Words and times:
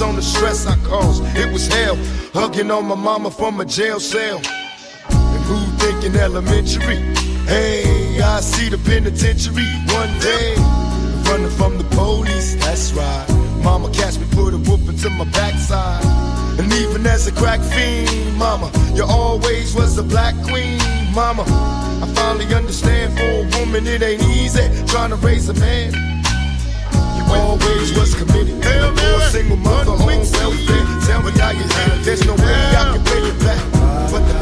on 0.00 0.16
the 0.16 0.22
stress 0.22 0.66
I 0.66 0.76
caused. 0.78 1.22
It 1.36 1.52
was 1.52 1.66
hell, 1.66 1.96
hugging 2.32 2.70
on 2.70 2.86
my 2.86 2.94
mama 2.94 3.30
from 3.30 3.60
a 3.60 3.64
jail 3.64 4.00
cell. 4.00 4.38
And 4.38 5.44
who 5.44 5.58
thinking 5.78 6.16
elementary? 6.16 6.96
Hey, 7.46 8.20
I 8.20 8.40
see 8.40 8.68
the 8.68 8.78
penitentiary 8.78 9.66
one 9.92 10.18
day. 10.18 10.54
Running 11.28 11.50
from 11.50 11.78
the 11.78 11.84
police, 11.94 12.56
that's 12.56 12.92
right. 12.92 13.26
Mama 13.62 13.90
catch 13.92 14.18
me, 14.18 14.26
put 14.32 14.54
a 14.54 14.58
whoop 14.58 14.88
into 14.88 15.10
my 15.10 15.24
backside. 15.26 16.04
And 16.58 16.72
even 16.72 17.06
as 17.06 17.26
a 17.26 17.32
crack 17.32 17.60
fiend, 17.60 18.36
mama, 18.36 18.70
you 18.94 19.04
always 19.04 19.74
was 19.74 19.98
a 19.98 20.02
black 20.02 20.34
queen, 20.44 20.78
mama. 21.14 21.42
I 22.02 22.12
finally 22.14 22.52
understand 22.54 23.16
for 23.18 23.24
a 23.24 23.60
woman 23.60 23.86
it 23.86 24.02
ain't 24.02 24.22
easy 24.22 24.66
trying 24.86 25.10
to 25.10 25.16
raise 25.16 25.48
a 25.48 25.54
man. 25.54 26.13
Always 27.34 27.92
was 27.98 28.14
committed. 28.14 28.62
For 28.62 29.20
a 29.20 29.30
single 29.30 29.56
mother 29.56 29.92
on 29.92 29.98
welfare. 30.06 30.84
Tell 31.06 31.22
me 31.22 31.32
how 31.32 31.50
you 31.50 31.62
did 31.62 31.88
it. 31.92 32.04
There's 32.04 32.24
no 32.26 32.34
way 32.34 32.54
I 32.76 32.92
can 32.94 33.04
pay 33.04 33.22
it 33.28 33.38
back. 33.40 33.62
But 34.10 34.22
the 34.26 34.34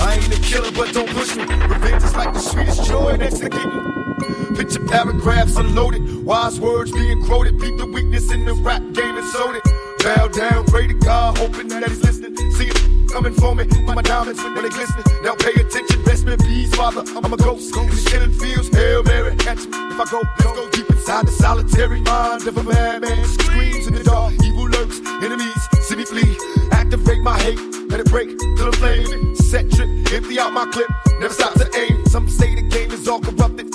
I 0.00 0.14
ain't 0.14 0.32
a 0.36 0.40
killer, 0.40 0.72
but 0.72 0.92
don't 0.94 1.08
push 1.10 1.36
me. 1.36 1.42
Revenge 1.42 2.02
is 2.04 2.14
like 2.16 2.32
the 2.32 2.40
sweetest 2.40 2.84
joy 2.84 3.16
next 3.16 3.38
to 3.40 3.48
getting. 3.48 4.56
Picture 4.56 4.84
paragraphs 4.86 5.56
unloaded, 5.56 6.24
wise 6.24 6.58
words 6.60 6.90
being 6.92 7.22
quoted. 7.24 7.58
Beat 7.58 7.76
the 7.78 7.86
weakness 7.86 8.32
in 8.32 8.44
the 8.44 8.54
rap 8.54 8.82
game 8.92 9.16
and 9.16 9.26
sold 9.26 9.54
it. 9.56 9.62
Bow 10.02 10.28
down, 10.28 10.64
pray 10.66 10.86
to 10.86 10.94
God, 10.94 11.38
hoping 11.38 11.68
that 11.68 11.88
he's 11.88 12.02
listening. 12.02 12.34
See 12.52 12.70
coming 13.08 13.34
for 13.34 13.54
me, 13.54 13.64
my 13.84 14.02
diamonds 14.02 14.42
when 14.42 14.62
they 14.62 14.68
glistening. 14.68 15.04
Now 15.22 15.34
pay 15.34 15.54
attention, 15.60 16.02
best 16.04 16.24
me 16.24 16.36
peace, 16.36 16.74
father. 16.74 17.02
I'm 17.16 17.32
a 17.32 17.36
ghost, 17.36 17.74
in 17.76 17.88
the 17.88 18.06
killing 18.10 18.32
fields. 18.32 18.68
Hail 18.68 19.02
Mary, 19.04 19.36
catch 19.36 19.66
me 19.66 19.78
if 19.92 20.00
I 20.00 20.04
go. 20.10 20.22
Let's 20.38 20.52
go 20.52 20.68
deep 20.70 20.90
inside 20.90 21.26
the 21.26 21.32
solitary 21.32 22.00
mind 22.02 22.46
of 22.46 22.56
a 22.56 22.62
madman. 22.62 23.24
Screams 23.24 23.86
in 23.86 23.94
the 23.94 24.04
dark, 24.04 24.34
evil 24.44 24.68
lurks, 24.68 25.00
enemies 25.22 25.68
see 25.88 25.96
me 25.96 26.04
flee. 26.04 26.36
Activate 26.70 27.22
my 27.22 27.38
hate, 27.40 27.58
let 27.88 28.00
it 28.00 28.10
break 28.10 28.28
till 28.56 28.70
the 28.70 28.76
flame. 28.76 29.34
Set 29.36 29.70
trip, 29.70 29.88
empty 30.12 30.38
out 30.38 30.52
my 30.52 30.66
clip, 30.66 30.88
never 31.18 31.32
stop 31.32 31.54
to 31.54 31.66
aim. 31.76 32.04
Some 32.06 32.28
say 32.28 32.54
the 32.54 32.62
game 32.62 32.92
is 32.92 33.08
all 33.08 33.20
corrupted. 33.20 33.68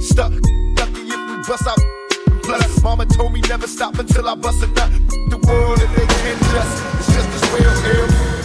Stuck, 0.00 0.32
lucky 0.78 1.02
if 1.14 1.20
we 1.28 1.36
bust 1.48 1.66
out. 1.66 1.78
Plus, 2.44 2.82
mama 2.82 3.06
told 3.06 3.32
me 3.32 3.40
never 3.48 3.66
stop 3.66 3.98
until 3.98 4.28
I 4.28 4.36
bust 4.36 4.62
a 4.62 4.68
nut. 4.68 4.90
The 5.30 5.38
world 5.48 5.80
and 5.80 5.92
they 5.96 6.06
can't 6.06 6.40
just, 6.54 6.74
it's 6.98 7.26
just 7.26 7.52
well 7.52 7.82
here. 7.82 8.06
You 8.06 8.35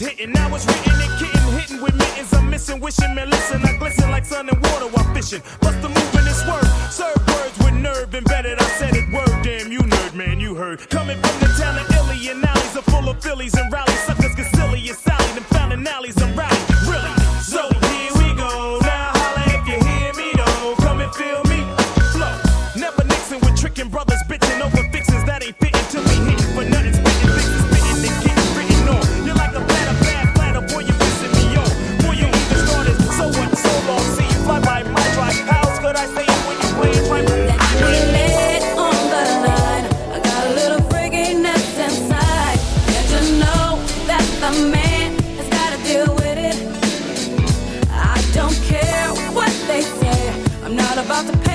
mission, 0.00 0.16
hitting. 0.18 0.32
Now 0.32 0.54
it's 0.54 0.66
written 0.66 1.00
and 1.00 1.18
kitten, 1.18 1.58
hitting 1.58 1.82
with 1.82 1.94
mittens. 1.94 2.32
I'm 2.32 2.50
missing, 2.50 2.80
wishing, 2.80 3.14
man, 3.14 3.30
listen. 3.30 3.64
I 3.64 3.76
glisten 3.76 4.10
like 4.10 4.24
sun 4.24 4.48
and 4.48 4.58
water 4.62 4.86
while 4.86 5.14
fishing. 5.14 5.42
Bust 5.60 5.80
the 5.82 5.88
move 5.88 6.14
in 6.14 6.24
this 6.24 6.44
word, 6.46 6.66
serve 6.90 7.16
words 7.28 7.58
with 7.58 7.74
nerve 7.74 8.14
embedded. 8.14 8.58
I 8.58 8.64
said 8.78 8.94
it 8.94 9.12
word, 9.12 9.42
damn 9.42 9.72
you 9.72 9.80
nerd, 9.80 10.14
man, 10.14 10.40
you 10.40 10.54
heard. 10.54 10.88
Coming 10.90 11.18
from 11.20 11.40
the 11.40 11.54
town 11.58 11.78
of 11.78 11.90
Illy 11.96 12.28
and 12.30 12.44
alleys 12.44 12.76
are 12.76 12.82
full 12.82 13.08
of 13.08 13.22
Phillies 13.22 13.54
and 13.54 13.72
rallies. 13.72 14.00
Suckers 14.00 14.34
get 14.34 14.54
silly 14.54 14.88
and 14.88 14.98
Sally, 14.98 15.32
them 15.34 15.44
found 15.44 15.88
alleys 15.88 16.20
and 16.20 16.36
rally. 16.36 16.69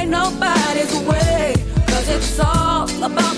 Pay 0.06 0.10
nobody's 0.10 0.94
way. 1.08 1.54
Cause 1.88 2.10
it's 2.10 2.40
all 2.40 2.88
about 3.04 3.35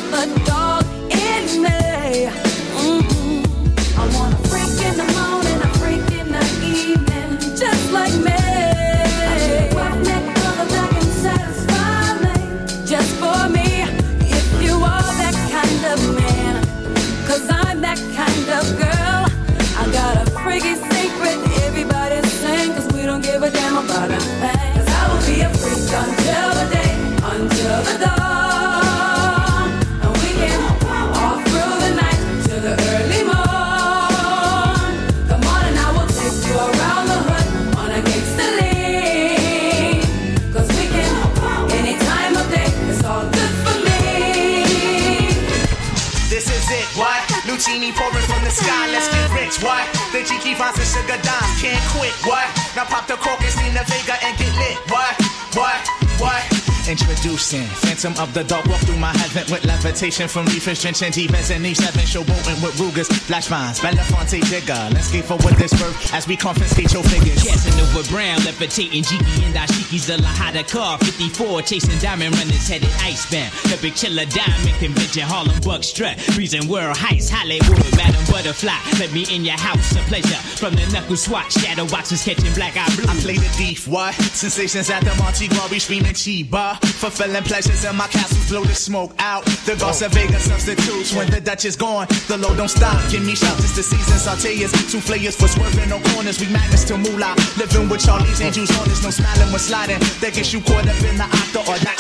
what? 49.62 49.83
The 50.12 50.19
Jiki 50.24 50.56
Vines 50.56 50.77
and 50.77 50.88
Sugar 50.88 51.19
Dimes 51.21 51.62
can't 51.62 51.81
quit, 51.94 52.13
what? 52.25 52.48
Now 52.75 52.86
pop 52.86 53.07
the 53.07 53.15
cork 53.15 53.42
and 53.42 53.56
Nina 53.62 53.83
Vega 53.86 54.15
and 54.24 54.38
get 54.38 54.54
lit, 54.56 54.77
what? 54.89 55.13
What? 55.56 55.81
What? 56.19 56.46
Introducing 56.88 57.68
Phantom 57.84 58.13
of 58.18 58.34
the 58.34 58.45
Dark. 58.45 58.66
Walk 58.68 58.80
through 58.80 58.95
my 58.95 59.12
heaven 59.18 59.44
with 59.51 59.66
levitation 59.66 60.30
from 60.30 60.45
reefers, 60.45 60.81
drenching 60.81 61.12
defense 61.12 61.51
and 61.51 61.66
Eve 61.66 61.75
7. 61.75 62.00
Showboating 62.00 62.63
with 62.63 62.80
Rugers, 62.80 63.10
flash 63.28 63.50
mines, 63.50 63.81
Belafonte 63.81 64.39
digger. 64.50 64.88
Let's 64.95 65.12
get 65.12 65.25
for 65.25 65.36
with 65.44 65.57
this 65.57 65.74
birth 65.75 66.13
as 66.13 66.28
we 66.30 66.38
confiscate 66.38 66.94
your 66.94 67.04
figures. 67.04 67.44
Casanova 67.44 68.07
Brown, 68.07 68.39
levitating 68.45 69.04
Jiki 69.04 69.44
and 69.44 69.56
Ashiki's 69.56 70.07
the 70.07 70.13
Lahada 70.13 70.63
car. 70.63 70.98
54, 71.00 71.62
chasing 71.63 72.00
diamond 72.00 72.34
runners 72.38 72.68
headed 72.69 72.90
icebound. 73.04 73.51
The 73.68 73.78
big 73.81 73.95
chiller 73.95 74.24
diamond 74.25 74.80
convention, 74.80 75.24
Harlem 75.24 75.60
Buck 75.62 75.83
strut. 75.83 76.18
Freezing 76.40 76.69
world 76.69 76.95
heights, 76.95 77.30
Hollywood, 77.30 77.83
Madam 77.98 78.24
Butterfly. 78.31 78.80
Let 78.98 79.12
me 79.12 79.28
in 79.28 79.44
your 79.44 79.60
house, 79.60 79.92
a 79.92 80.00
pleasure. 80.07 80.40
From 80.56 80.75
the 80.75 80.88
knuckle 80.94 81.18
swatch, 81.18 81.51
shadow 81.51 81.83
watches 81.92 82.24
catching 82.24 82.54
black 82.54 82.78
eye 82.78 82.88
blue. 82.95 83.12
I 83.12 83.16
play 83.19 83.36
the 83.36 83.51
thief, 83.60 83.90
what? 83.90 84.13
Sensations 84.16 84.90
at 84.90 85.04
the 85.04 85.13
Monte 85.19 85.50
Glory 85.50 85.80
screaming 85.80 86.16
Chiba. 86.16 86.76
Fulfilling 86.81 87.44
pleasures 87.44 87.85
in 87.85 87.95
my 87.95 88.07
castles, 88.07 88.50
blow 88.50 88.63
the 88.63 88.74
smoke 88.75 89.13
out. 89.19 89.45
The 89.65 89.75
Goss 89.75 90.01
of 90.01 90.12
Vegas 90.13 90.45
substitutes 90.45 91.13
when 91.13 91.29
the 91.29 91.39
Dutch 91.41 91.65
is 91.65 91.75
gone. 91.75 92.07
The 92.27 92.38
low 92.38 92.56
don't 92.56 92.69
stop, 92.69 92.97
give 93.12 93.24
me 93.25 93.35
shots, 93.35 93.63
it's 93.63 93.75
the 93.75 93.83
season. 93.83 94.18
Sauteers, 94.18 94.71
two 94.91 95.00
flayers 95.00 95.35
for 95.35 95.47
swerving 95.47 95.89
no 95.89 96.00
corners. 96.13 96.39
We 96.39 96.47
madness 96.51 96.83
to 96.85 96.97
moolah. 96.97 97.35
Living 97.57 97.89
with 97.89 98.06
Charlie's 98.06 98.41
Angels 98.41 98.71
on, 98.79 98.88
there's 98.88 99.03
no 99.03 99.09
smiling 99.09 99.51
when 99.51 99.59
sliding. 99.59 100.00
That 100.21 100.33
gets 100.33 100.53
you 100.53 100.62
caught 100.62 100.88
up 100.88 101.03
in 101.03 101.18
the 101.18 101.24
octa 101.24 101.68
or 101.68 101.77
not. 101.85 101.97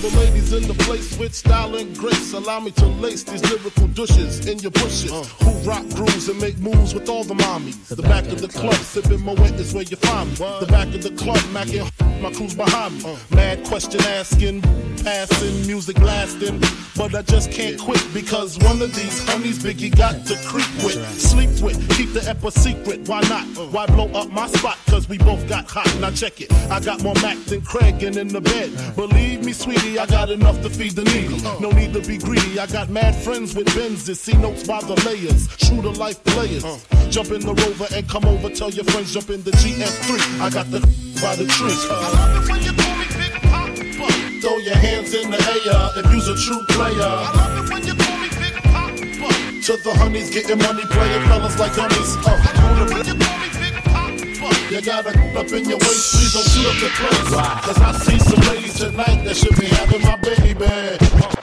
The 0.00 0.16
ladies 0.18 0.52
in 0.52 0.66
the 0.66 0.74
place 0.84 1.18
with 1.18 1.34
style 1.34 1.74
and 1.76 1.96
grace, 1.96 2.32
allow 2.32 2.58
me 2.58 2.70
to 2.70 2.86
lace 2.86 3.22
these 3.22 3.42
lyrical 3.50 3.86
douches 3.88 4.46
in 4.46 4.58
your 4.60 4.70
bushes. 4.70 5.12
Uh. 5.12 5.22
Who 5.44 5.50
rock 5.68 5.86
grooves 5.90 6.28
and 6.28 6.40
make 6.40 6.58
moves 6.58 6.94
with 6.94 7.08
all 7.08 7.24
the 7.24 7.34
mommies. 7.34 7.88
The, 7.88 8.02
back, 8.02 8.26
of 8.26 8.40
the 8.40 8.48
club, 8.48 8.74
sipping 8.74 9.22
my 9.24 9.34
wet 9.34 9.52
is 9.54 9.74
where 9.74 9.82
you 9.82 9.96
find 9.96 10.30
me. 10.30 10.36
The 10.36 10.66
back 10.70 10.94
of 10.94 11.02
the 11.02 11.10
club, 11.10 11.38
macking 11.52 12.09
my 12.20 12.32
crew's 12.32 12.54
behind 12.54 13.02
me. 13.02 13.16
Mad 13.30 13.64
question 13.64 14.00
asking, 14.02 14.62
passing, 15.02 15.66
music 15.66 15.98
lasting. 15.98 16.60
But 16.96 17.14
I 17.14 17.22
just 17.22 17.50
can't 17.50 17.78
quit 17.78 18.04
because 18.12 18.58
one 18.58 18.82
of 18.82 18.94
these 18.94 19.26
honeys 19.28 19.58
Biggie 19.58 19.96
got 19.96 20.26
to 20.26 20.36
creep 20.44 20.68
with, 20.84 21.00
sleep 21.18 21.48
with, 21.62 21.78
keep 21.96 22.12
the 22.12 22.28
ep 22.28 22.42
secret. 22.52 23.08
Why 23.08 23.20
not? 23.22 23.46
Why 23.72 23.86
blow 23.86 24.08
up 24.12 24.30
my 24.30 24.46
spot? 24.48 24.76
Cause 24.86 25.08
we 25.08 25.18
both 25.18 25.48
got 25.48 25.70
hot. 25.70 25.88
Now 26.00 26.10
check 26.10 26.40
it. 26.40 26.52
I 26.70 26.80
got 26.80 27.02
more 27.02 27.14
Mac 27.22 27.38
than 27.44 27.62
Craig 27.62 28.02
and 28.02 28.16
in 28.16 28.28
the 28.28 28.40
bed. 28.40 28.70
Believe 28.96 29.44
me, 29.44 29.52
sweetie, 29.52 29.98
I 29.98 30.06
got 30.06 30.30
enough 30.30 30.60
to 30.62 30.70
feed 30.70 30.92
the 30.92 31.04
needy. 31.04 31.40
No 31.60 31.70
need 31.70 31.94
to 31.94 32.00
be 32.00 32.18
greedy. 32.18 32.58
I 32.58 32.66
got 32.66 32.90
mad 32.90 33.14
friends 33.14 33.54
with 33.54 33.68
Benzes. 33.68 34.16
See 34.16 34.36
notes 34.36 34.66
by 34.66 34.80
the 34.80 34.94
layers. 35.06 35.48
True 35.56 35.80
to 35.82 35.90
life 35.90 36.22
players. 36.24 36.64
Jump 37.08 37.30
in 37.30 37.40
the 37.40 37.54
rover 37.54 37.86
and 37.94 38.08
come 38.08 38.24
over. 38.24 38.50
Tell 38.50 38.70
your 38.70 38.84
friends 38.84 39.14
jump 39.14 39.30
in 39.30 39.42
the 39.42 39.52
GS3. 39.52 40.40
I 40.40 40.50
got 40.50 40.70
the 40.70 41.09
by 41.20 41.36
the 41.36 41.44
tree. 41.44 41.76
I 41.76 42.08
love 42.16 42.44
it 42.44 42.48
when 42.48 42.62
you 42.64 42.72
call 42.72 42.96
me 42.96 43.04
Big 43.12 43.32
Poppa. 43.44 44.08
Throw 44.40 44.56
your 44.58 44.74
hands 44.74 45.12
in 45.12 45.30
the 45.30 45.36
air 45.36 45.92
if 46.00 46.08
you's 46.12 46.28
a 46.28 46.36
true 46.36 46.64
player. 46.72 46.96
I 46.96 47.28
love 47.36 47.60
it 47.60 47.72
when 47.72 47.84
you 47.84 47.94
call 47.94 48.16
me 48.24 48.28
Big 48.40 48.56
Poppa. 48.72 49.28
To 49.68 49.76
the 49.84 49.92
honeys 50.00 50.30
getting 50.32 50.56
money, 50.58 50.82
playing 50.88 51.22
fellas 51.28 51.58
like 51.60 51.76
dummies. 51.76 52.16
Uh, 52.24 52.40
when 52.88 53.04
you 53.04 53.16
call 53.20 53.44
me 53.44 54.72
You 54.72 54.80
gotta 54.80 55.12
up 55.36 55.52
in 55.52 55.68
your 55.68 55.76
waist, 55.84 56.16
please 56.16 56.32
don't 56.32 56.48
shoot 56.48 56.64
up 56.64 56.76
the 56.80 56.88
place. 56.88 57.32
Cause 57.68 57.80
I 57.84 57.92
see 58.00 58.18
some 58.18 58.40
ladies 58.48 58.74
tonight 58.80 59.20
that 59.24 59.36
should 59.36 59.56
be 59.60 59.66
having 59.66 60.00
my 60.00 60.16
baby. 60.24 60.56
Uh, 60.56 60.96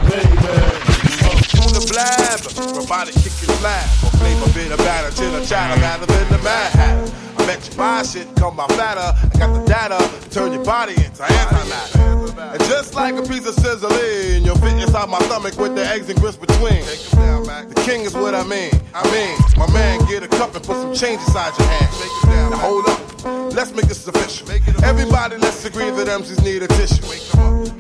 baby. 0.09 0.41
on 1.61 1.69
the 1.69 1.85
blab, 1.85 2.41
robotic 2.73 3.13
kicking 3.13 3.53
slab, 3.61 3.85
or 4.01 4.11
flavor 4.17 4.49
bit 4.57 4.71
of 4.71 4.79
batter, 4.79 5.13
till 5.13 5.29
chitter 5.29 5.45
chatter, 5.45 5.79
rather 5.79 6.07
than 6.07 6.25
the 6.33 6.41
mad 6.41 7.27
bet 7.47 7.69
you 7.69 7.77
buy 7.77 8.03
shit, 8.03 8.27
come 8.35 8.57
by 8.57 8.67
fatter. 8.67 9.17
I 9.33 9.39
got 9.39 9.53
the 9.53 9.65
data, 9.65 10.29
turn 10.29 10.51
your 10.51 10.65
body 10.65 10.95
into 10.95 11.23
antimatter. 11.23 12.26
And 12.53 12.59
just 12.63 12.95
like 12.95 13.15
a 13.15 13.21
piece 13.23 13.45
of 13.45 13.55
sizzling, 13.55 14.45
you'll 14.45 14.57
fit 14.57 14.79
inside 14.79 15.09
my 15.09 15.19
stomach 15.19 15.57
with 15.57 15.75
the 15.75 15.85
eggs 15.85 16.09
and 16.09 16.19
grits 16.19 16.37
between. 16.37 16.83
The 16.83 17.83
king 17.85 18.01
is 18.01 18.13
what 18.13 18.33
I 18.33 18.43
mean. 18.43 18.71
I 18.93 19.03
mean, 19.11 19.37
my 19.57 19.71
man, 19.73 20.05
get 20.07 20.23
a 20.23 20.27
cup 20.27 20.55
and 20.55 20.63
put 20.63 20.77
some 20.77 20.93
change 20.93 21.19
inside 21.21 21.57
your 21.59 21.67
hand. 21.67 22.51
Now 22.51 22.57
hold 22.57 22.87
up, 22.87 23.53
let's 23.53 23.71
make 23.73 23.87
this 23.87 24.07
official. 24.07 24.49
Everybody, 24.83 25.37
let's 25.37 25.65
agree 25.65 25.89
that 25.91 26.07
MCs 26.07 26.43
need 26.43 26.63
a 26.63 26.67
tissue. 26.67 27.01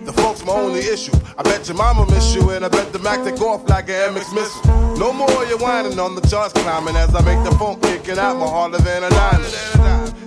The 0.05 0.13
funk's 0.13 0.43
my 0.45 0.53
only 0.53 0.79
issue. 0.79 1.13
I 1.37 1.43
bet 1.43 1.67
your 1.67 1.77
mama 1.77 2.05
miss 2.11 2.35
you, 2.35 2.49
and 2.51 2.65
I 2.65 2.69
bet 2.69 2.91
the 2.91 2.99
Mac 2.99 3.23
take 3.23 3.41
off 3.41 3.67
like 3.69 3.89
an 3.89 4.15
MX 4.15 4.33
missile. 4.33 4.97
No 4.97 5.13
more 5.13 5.45
you 5.45 5.57
whining 5.57 5.99
on 5.99 6.15
the 6.15 6.21
charts 6.21 6.53
climbing 6.53 6.95
as 6.95 7.13
I 7.15 7.21
make 7.21 7.43
the 7.43 7.55
funk 7.57 7.81
kicking 7.83 8.17
out 8.17 8.37
more 8.37 8.49
harder 8.49 8.79
than 8.79 9.03
a 9.03 9.09
diamond. 9.09 9.53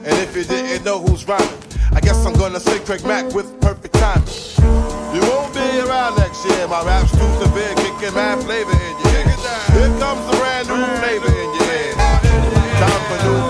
And 0.05 0.19
if 0.19 0.35
you 0.37 0.45
didn't 0.45 0.85
know 0.85 0.99
who's 1.01 1.27
rhyming, 1.29 1.49
I 1.93 2.01
guess 2.01 2.25
I'm 2.25 2.35
gonna 2.35 2.61
say 2.61 2.79
Craig 2.81 3.05
Mack 3.05 3.35
with 3.35 3.49
perfect 3.61 3.95
timing. 3.95 4.27
You 5.15 5.21
won't 5.23 5.53
be 5.53 5.81
around 5.81 6.17
next 6.17 6.45
year. 6.45 6.69
My 6.69 6.85
rap's 6.85 7.11
too 7.13 7.31
severe, 7.43 7.75
kicking 7.77 8.15
mad 8.15 8.43
flavor 8.45 8.71
in 8.71 8.95
your 9.03 9.15
ear. 9.19 9.37
Here 9.75 9.99
comes 9.99 10.23
a 10.33 10.37
brand 10.39 10.69
new 10.69 10.85
flavor 11.01 11.29
in 11.29 11.49
your 11.55 11.73
ear. 11.75 11.95
Time 11.95 13.03
for 13.09 13.19
new 13.27 13.50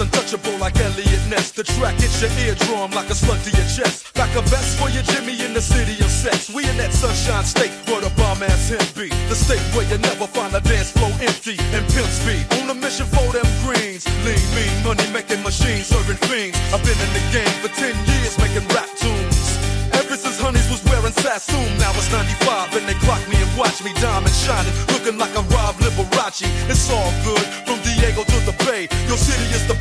untouchable 0.00 0.56
like 0.58 0.76
Eliot 0.80 1.24
Ness. 1.28 1.52
The 1.52 1.64
track 1.64 1.94
hits 2.00 2.20
your 2.20 2.30
eardrum 2.42 2.90
like 2.92 3.10
a 3.10 3.14
slug 3.14 3.40
to 3.42 3.50
your 3.50 3.68
chest. 3.68 4.14
Back 4.14 4.34
a 4.34 4.42
vest 4.42 4.78
for 4.78 4.88
your 4.90 5.02
Jimmy 5.02 5.40
in 5.44 5.52
the 5.52 5.60
city 5.60 5.94
of 6.04 6.10
sex. 6.10 6.50
We 6.50 6.68
in 6.68 6.76
that 6.78 6.92
sunshine 6.92 7.44
state 7.44 7.72
where 7.86 8.00
the 8.00 8.10
bomb 8.16 8.42
ass 8.42 8.70
him 8.70 8.82
be. 8.94 9.08
The 9.28 9.34
state 9.34 9.62
where 9.74 9.86
you 9.90 9.98
never 9.98 10.26
find 10.26 10.54
a 10.54 10.60
dance 10.60 10.90
floor 10.90 11.12
empty 11.20 11.56
and 11.74 11.82
pimp 11.94 12.08
speed. 12.08 12.44
On 12.62 12.70
a 12.70 12.74
mission 12.74 13.06
for 13.06 13.26
them 13.32 13.46
greens. 13.62 14.06
Lean, 14.24 14.40
mean, 14.56 14.74
money 14.84 15.06
making 15.12 15.42
machines, 15.42 15.86
serving 15.86 16.20
fiends. 16.28 16.58
I've 16.72 16.82
been 16.82 16.98
in 16.98 17.12
the 17.14 17.24
game 17.30 17.54
for 17.62 17.68
10 17.68 17.94
years 18.08 18.38
making 18.38 18.66
rap 18.74 18.88
tunes. 18.96 19.54
Ever 19.94 20.16
since 20.16 20.40
Honeys 20.40 20.68
was 20.70 20.82
wearing 20.90 21.12
Sassoon, 21.12 21.78
now 21.78 21.94
it's 21.94 22.10
95 22.10 22.74
and 22.76 22.86
they 22.88 22.98
clock 23.06 23.22
me 23.28 23.38
and 23.38 23.50
watch 23.56 23.82
me 23.84 23.92
diamond 24.02 24.34
shining, 24.34 24.74
looking 24.90 25.18
like 25.18 25.34
a 25.38 25.42
Rob 25.54 25.76
Liberace. 25.78 26.46
It's 26.66 26.90
all 26.90 27.12
good 27.22 27.46
from 27.66 27.78
Diego 27.86 28.24
to 28.24 28.38
the 28.42 28.54
Bay. 28.66 28.88
Your 29.06 29.16
city 29.16 29.46
is 29.54 29.66
the 29.68 29.73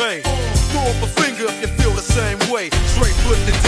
city. 0.00 0.22
Throw 0.72 0.82
up 0.82 1.02
a 1.02 1.06
finger 1.20 1.44
if 1.44 1.60
you 1.60 1.68
feel 1.78 1.92
the 1.92 2.02
same 2.02 2.38
way. 2.50 2.70
Straight 2.94 3.16
putting 3.24 3.48
it 3.48 3.59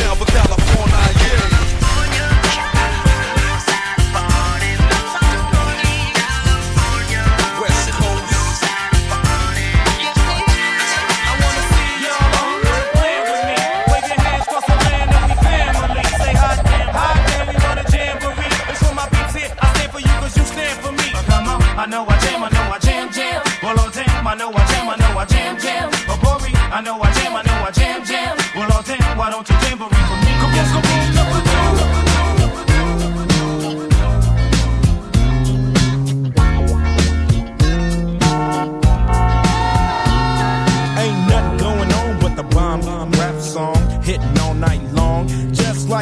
I 26.74 26.80
know 26.80 27.02
I 27.02 27.11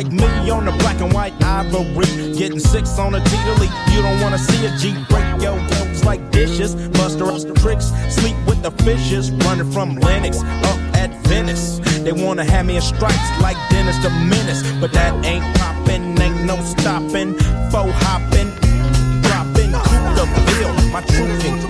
like 0.03 0.13
me 0.13 0.51
on 0.51 0.65
the 0.65 0.73
black 0.79 0.99
and 1.03 1.13
white 1.13 1.35
ivory, 1.45 2.33
getting 2.33 2.59
six 2.59 2.99
on 2.99 3.15
a 3.15 3.21
T 3.23 3.31
to 3.31 3.55
leap. 3.61 3.71
You 3.93 4.01
don't 4.01 4.19
wanna 4.23 4.39
see 4.39 4.65
a 4.65 4.71
G 4.79 4.95
break 5.11 5.43
your 5.43 5.57
bones 5.69 6.05
like 6.05 6.31
dishes. 6.31 6.75
Buster 6.97 7.27
up 7.27 7.43
tricks, 7.57 7.93
sleep 8.09 8.37
with 8.47 8.63
the 8.63 8.71
fishes, 8.83 9.31
running 9.45 9.71
from 9.71 9.97
Lennox 9.97 10.39
up 10.71 10.81
at 10.97 11.11
Venice. 11.27 11.81
They 12.05 12.13
wanna 12.13 12.45
have 12.45 12.65
me 12.65 12.77
in 12.77 12.83
stripes 12.83 13.31
like 13.43 13.59
Dennis 13.69 13.99
the 13.99 14.09
Menace, 14.09 14.63
but 14.81 14.91
that 14.93 15.13
ain't 15.27 15.45
poppin', 15.59 16.19
ain't 16.23 16.45
no 16.47 16.57
stopping, 16.63 17.35
faux 17.71 17.93
hopping, 18.05 18.49
dropping, 19.27 19.71
cool 19.85 20.11
the 20.19 20.27
bill. 20.47 20.73
My 20.93 21.03
truth 21.03 21.70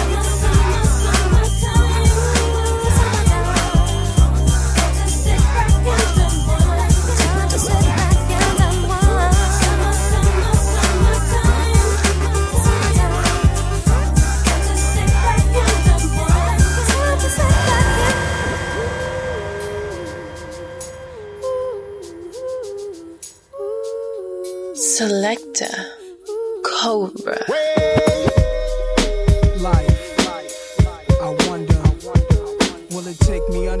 Selector 25.01 25.65
Cobra. 26.63 27.33
Life, 29.57 30.29
I 31.19 31.35
wonder, 31.49 31.81
will 32.91 33.07
it 33.07 33.17
take 33.21 33.49
me 33.49 33.67
under? 33.67 33.80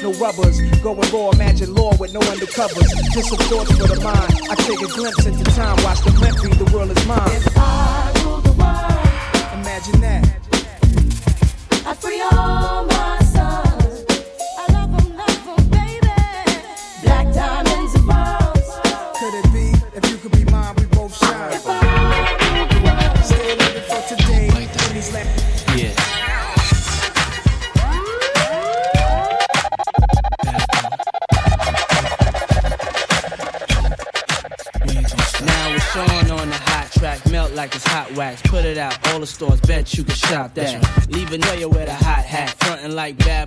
no 0.00 0.12
rubbers. 0.14 0.60
Going 0.80 1.10
raw, 1.12 1.30
imagine 1.30 1.74
law 1.74 1.96
with 1.96 2.12
no 2.12 2.20
undercovers. 2.20 2.88
Just 3.12 3.28
some 3.28 3.38
thoughts 3.50 3.72
for 3.72 3.88
the 3.88 4.00
mind. 4.00 4.32
I 4.50 4.54
take 4.54 4.80
a 4.80 4.86
glimpse 4.86 5.26
into 5.26 5.44
time, 5.52 5.76
watch 5.84 6.00
the 6.00 6.10
read 6.42 6.58
the 6.58 6.70
world 6.72 6.90
is 6.90 7.06
mine. 7.06 7.30
If 7.32 7.56
I 7.56 8.12
rule 8.24 8.40
the 8.40 8.52
world, 8.52 9.60
imagine 9.60 10.00
that. 10.00 10.42
I 11.86 11.94
free 11.94 12.20
all 12.20 12.91
you. 40.72 40.80
Leave 41.08 41.32
a 41.32 41.38
lawyer 41.38 41.68
with 41.68 41.88
a 41.88 41.94
hot 41.94 42.24
hat, 42.24 42.50
frontin' 42.60 42.94
like 42.96 43.18
bad 43.18 43.41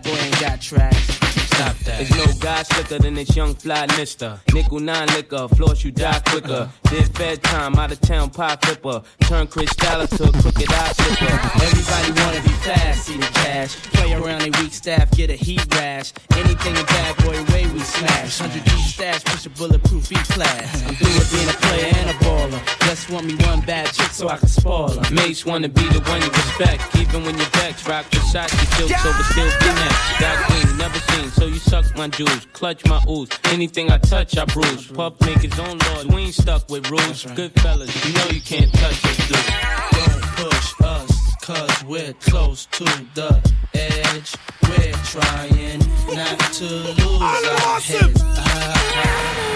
slicker 2.65 2.99
than 2.99 3.13
this 3.13 3.35
young 3.35 3.55
fly 3.55 3.85
mister. 3.97 4.39
Nickel 4.53 4.79
nine 4.79 5.07
liquor, 5.09 5.47
floss 5.49 5.83
you 5.83 5.91
die 5.91 6.19
quicker. 6.25 6.69
Did 6.89 7.13
bedtime, 7.13 7.75
out 7.75 7.91
of 7.91 8.01
town 8.01 8.29
pie 8.29 8.57
flipper. 8.61 9.01
Turn 9.21 9.47
Chris 9.47 9.69
Styler 9.71 10.07
to 10.17 10.23
a 10.23 10.31
crooked 10.41 10.71
eye 10.71 10.91
slipper. 10.93 11.33
Everybody 11.65 12.21
wanna 12.21 12.41
be 12.41 12.55
fast, 12.65 13.05
see 13.05 13.17
the 13.17 13.27
cash. 13.27 13.75
Play 13.93 14.13
around 14.13 14.41
a 14.41 14.51
weak 14.61 14.73
staff, 14.73 15.11
get 15.11 15.29
a 15.29 15.33
heat 15.35 15.65
rash. 15.75 16.13
Anything 16.31 16.75
a 16.77 16.83
bad 16.83 17.17
boy 17.23 17.43
way 17.53 17.67
we 17.71 17.79
smash. 17.79 18.39
100 18.39 18.65
G 18.65 18.71
stash, 18.81 19.23
push 19.23 19.45
a 19.45 19.49
bulletproof 19.49 20.11
E 20.11 20.15
class. 20.33 20.83
I'm 20.87 20.95
through 20.95 21.13
with 21.15 21.31
being 21.31 21.49
a 21.49 21.57
player 21.65 21.91
and 21.95 22.09
a 22.09 22.13
baller. 22.25 22.61
Just 22.87 23.09
want 23.09 23.25
me 23.25 23.35
one 23.45 23.61
bad 23.61 23.87
chick 23.93 24.11
so 24.11 24.29
I 24.29 24.37
can 24.37 24.47
spoil 24.47 24.89
her. 24.89 25.13
Mates 25.13 25.45
wanna 25.45 25.69
be 25.69 25.83
the 25.89 26.01
one 26.01 26.21
you 26.21 26.29
respect. 26.29 26.95
Even 26.95 27.23
when 27.23 27.37
your 27.37 27.49
backs 27.51 27.87
rock 27.87 28.09
the 28.09 28.19
shots, 28.31 28.53
you 28.53 28.65
still 28.73 28.89
so 28.89 29.11
but 29.11 29.25
still 29.31 29.49
be 29.59 29.71
next. 29.81 30.19
Got 30.19 30.37
queen, 30.47 30.77
never 30.77 30.99
seen, 31.11 31.29
so 31.31 31.45
you 31.45 31.59
suck 31.59 31.85
my 31.97 32.07
jewels, 32.07 32.47
clutch 32.55 32.85
my 32.85 33.03
ooze. 33.09 33.29
Anything 33.45 33.91
I 33.91 33.97
touch, 33.97 34.37
I 34.37 34.45
bruise. 34.45 34.87
Puff 34.87 35.19
make 35.21 35.39
his 35.39 35.59
own 35.59 35.77
laws, 35.77 36.05
we 36.07 36.21
ain't 36.23 36.33
stuck 36.33 36.69
with 36.69 36.89
rules. 36.89 37.25
Good 37.35 37.51
fellas, 37.59 37.93
you 38.05 38.13
know 38.13 38.27
you 38.31 38.41
can't 38.41 38.71
touch 38.73 39.05
us, 39.05 39.17
dude. 39.27 39.37
Don't 39.91 40.21
push 40.39 40.73
us, 40.81 41.35
cause 41.41 41.83
we're 41.83 42.13
close 42.13 42.65
to 42.77 42.85
the 43.13 43.31
edge. 43.73 44.35
We're 44.63 44.93
trying 45.03 45.79
not 46.15 46.39
to 46.53 46.65
lose 46.65 47.21
our 47.21 47.79
heads. 47.81 48.21
Ah, 48.23 48.73
ah. 48.95 49.54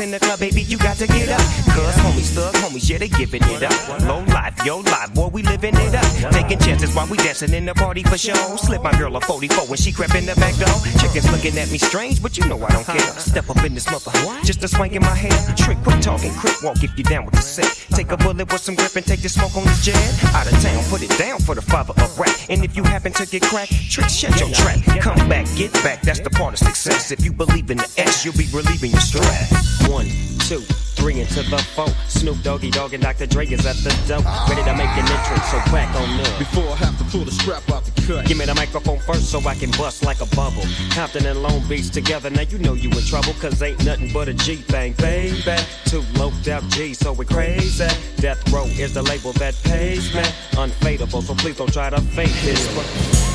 In 0.00 0.10
the 0.10 0.18
club, 0.18 0.38
baby, 0.38 0.62
you 0.62 0.78
got 0.78 0.96
to 0.96 1.06
get 1.06 1.28
up. 1.28 1.40
Cuz 1.74 1.94
homies, 2.04 2.34
thug 2.34 2.54
homies, 2.56 2.88
yeah, 2.88 2.98
they 2.98 3.08
giving 3.08 3.42
it 3.44 3.62
up. 3.62 4.00
Low 4.02 4.20
life, 4.32 4.54
yo 4.64 4.78
life, 4.78 5.12
boy, 5.14 5.28
we 5.28 5.42
living 5.42 5.74
it 5.74 5.94
up. 5.94 6.32
Taking 6.32 6.58
chances 6.58 6.94
while 6.94 7.06
we 7.08 7.16
dancing 7.18 7.52
in 7.52 7.64
the 7.64 7.71
party 7.92 8.08
for 8.08 8.16
show. 8.16 8.56
Slip 8.56 8.82
my 8.82 8.92
girl 8.98 9.14
a 9.16 9.20
44 9.20 9.66
when 9.66 9.76
she 9.76 9.92
crept 9.92 10.14
in 10.14 10.24
the 10.24 10.34
back 10.36 10.56
door. 10.56 10.72
Chickens 10.98 11.30
looking 11.30 11.58
at 11.58 11.70
me 11.70 11.76
strange, 11.76 12.22
but 12.22 12.38
you 12.38 12.44
know 12.48 12.56
I 12.64 12.70
don't 12.70 12.86
care. 12.86 13.12
Step 13.20 13.50
up 13.50 13.62
in 13.64 13.74
this 13.74 13.86
mother, 13.90 14.10
just 14.44 14.64
a 14.64 14.68
swank 14.68 14.94
in 14.94 15.02
my 15.02 15.14
hair. 15.14 15.36
Trick, 15.56 15.76
quit 15.84 16.02
talking, 16.02 16.32
quick 16.40 16.62
walk 16.62 16.82
if 16.82 16.96
you 16.96 17.04
down 17.04 17.26
with 17.26 17.34
the 17.34 17.42
set. 17.42 17.68
Take 17.90 18.10
a 18.10 18.16
bullet 18.16 18.50
with 18.50 18.62
some 18.62 18.76
grip 18.76 18.96
and 18.96 19.04
take 19.04 19.20
the 19.20 19.28
smoke 19.28 19.54
on 19.56 19.64
the 19.64 19.78
jet. 19.82 20.00
Out 20.32 20.50
of 20.50 20.56
town, 20.62 20.82
put 20.88 21.02
it 21.02 21.12
down 21.18 21.38
for 21.40 21.54
the 21.54 21.60
father 21.60 21.92
of 22.02 22.18
rap. 22.18 22.34
And 22.48 22.64
if 22.64 22.76
you 22.76 22.82
happen 22.82 23.12
to 23.12 23.26
get 23.26 23.42
cracked, 23.42 23.72
trick, 23.90 24.08
shut 24.08 24.40
your 24.40 24.48
trap. 24.50 24.78
Come 25.00 25.28
back, 25.28 25.46
get 25.56 25.72
back, 25.84 26.00
that's 26.00 26.20
the 26.20 26.30
part 26.30 26.54
of 26.54 26.60
success. 26.60 27.10
If 27.10 27.24
you 27.24 27.32
believe 27.32 27.70
in 27.70 27.76
the 27.76 27.90
S, 27.98 28.24
you'll 28.24 28.38
be 28.38 28.48
relieving 28.54 28.92
your 28.92 29.00
stress. 29.00 29.52
One, 29.88 30.08
two, 30.48 30.64
three 31.02 31.20
into 31.20 31.42
the 31.42 31.58
four. 31.74 31.88
Snoop 32.06 32.40
Doggy 32.42 32.70
Dogg 32.70 32.94
and 32.94 33.02
Dr. 33.02 33.26
Dre 33.26 33.44
is 33.46 33.66
at 33.66 33.76
the 33.76 33.90
door. 34.06 34.22
Ready 34.48 34.62
to 34.62 34.74
make 34.76 34.88
an 34.94 35.06
entrance, 35.10 35.46
so 35.50 35.58
back 35.72 35.92
on 35.96 36.20
up. 36.20 36.38
Before 36.38 36.68
I 36.70 36.76
have 36.76 36.96
to 36.98 37.04
pull 37.04 37.24
the 37.24 37.32
strap 37.32 37.68
out 37.70 37.84
the 37.84 38.02
cut. 38.02 38.26
Give 38.26 38.38
me 38.38 38.44
the 38.44 38.54
microphone 38.54 39.00
first 39.00 39.30
so 39.30 39.40
I 39.40 39.56
can 39.56 39.72
bust 39.72 40.04
like 40.04 40.20
a 40.20 40.26
bubble. 40.36 40.62
Compton 40.94 41.26
and 41.26 41.42
Long 41.42 41.66
Beach 41.68 41.90
together, 41.90 42.30
now 42.30 42.42
you 42.42 42.58
know 42.58 42.74
you 42.74 42.88
in 42.90 43.04
trouble, 43.04 43.34
cause 43.40 43.60
ain't 43.60 43.84
nothing 43.84 44.12
but 44.12 44.28
a 44.28 44.34
G 44.34 44.56
thing, 44.56 44.92
baby. 44.94 45.56
Two 45.86 46.04
loped 46.14 46.46
out 46.46 46.62
G, 46.70 46.94
so 46.94 47.12
we 47.12 47.24
crazy. 47.24 47.88
Death 48.18 48.40
Row 48.52 48.66
is 48.66 48.94
the 48.94 49.02
label 49.02 49.32
that 49.34 49.60
pays 49.64 50.14
me. 50.14 50.22
Unfadable, 50.52 51.22
so 51.22 51.34
please 51.34 51.56
don't 51.56 51.72
try 51.72 51.90
to 51.90 52.00
fake 52.00 52.36
this. 52.44 53.31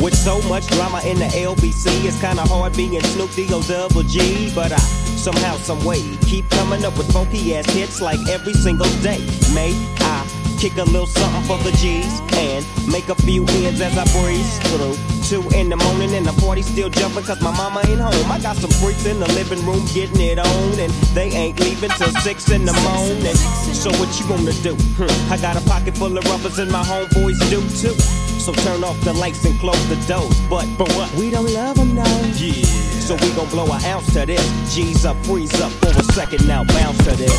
With 0.00 0.14
so 0.14 0.40
much 0.48 0.66
drama 0.68 1.00
in 1.04 1.18
the 1.18 1.26
LBC, 1.26 2.06
it's 2.06 2.20
kinda 2.20 2.42
hard 2.42 2.76
being 2.76 3.02
Snoop 3.02 3.32
D-O 3.32 3.62
double 3.62 4.04
G. 4.04 4.52
But 4.54 4.70
I 4.70 4.78
somehow, 5.18 5.56
some 5.56 5.84
way, 5.84 6.02
keep 6.22 6.48
coming 6.50 6.84
up 6.84 6.96
with 6.96 7.10
funky 7.12 7.56
ass 7.56 7.66
hits 7.70 8.00
like 8.00 8.20
every 8.28 8.54
single 8.54 8.88
day. 9.02 9.18
May 9.52 9.74
I 9.98 10.24
kick 10.58 10.76
a 10.78 10.84
little 10.84 11.06
something 11.06 11.42
for 11.42 11.58
the 11.64 11.72
G's 11.78 12.20
and 12.34 12.64
make 12.86 13.08
a 13.08 13.16
few 13.26 13.44
ends 13.66 13.80
as 13.80 13.98
I 13.98 14.04
breeze 14.14 14.58
through. 14.70 14.94
Two 15.26 15.42
in 15.56 15.68
the 15.68 15.76
morning 15.76 16.14
and 16.14 16.24
the 16.24 16.32
party 16.40 16.62
still 16.62 16.88
jumping 16.88 17.24
cause 17.24 17.40
my 17.42 17.50
mama 17.56 17.82
ain't 17.88 18.00
home. 18.00 18.30
I 18.30 18.38
got 18.38 18.56
some 18.56 18.70
freaks 18.70 19.04
in 19.04 19.18
the 19.18 19.28
living 19.34 19.64
room 19.66 19.84
getting 19.94 20.20
it 20.20 20.38
on 20.38 20.78
and 20.78 20.92
they 21.14 21.30
ain't 21.30 21.58
leaving 21.58 21.90
till 21.90 22.12
six 22.22 22.50
in 22.50 22.64
the 22.64 22.72
morning. 22.86 23.34
So 23.74 23.90
what 23.98 24.10
you 24.18 24.28
gonna 24.28 24.52
do? 24.62 24.74
Hmm, 24.94 25.32
I 25.32 25.38
got 25.38 25.56
a 25.56 25.60
pocket 25.68 25.96
full 25.96 26.16
of 26.16 26.24
rubbers 26.26 26.58
and 26.60 26.70
my 26.70 26.82
homeboys 26.82 27.38
do 27.50 27.60
too. 27.82 28.27
So 28.38 28.52
turn 28.52 28.84
off 28.84 28.98
the 29.02 29.12
lights 29.12 29.44
and 29.44 29.58
close 29.58 29.88
the 29.88 29.96
doors. 30.06 30.40
But 30.48 30.64
for 30.76 30.86
what? 30.94 31.12
We 31.14 31.30
don't 31.30 31.50
love 31.52 31.76
them 31.76 31.94
no. 31.94 32.04
Yeah. 32.36 32.64
So 33.08 33.14
we 33.16 33.30
gon' 33.34 33.48
blow 33.48 33.66
an 33.72 33.84
ounce 33.84 34.12
to 34.14 34.26
this. 34.26 34.74
G's 34.74 35.04
up, 35.04 35.16
freeze 35.26 35.60
up 35.60 35.72
for 35.72 35.88
a 35.88 36.04
second 36.12 36.46
now, 36.46 36.64
bounce 36.64 36.98
to 37.04 37.16
this. 37.16 37.32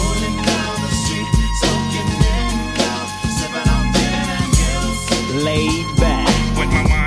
Laid 5.44 5.98
back. 5.98 6.99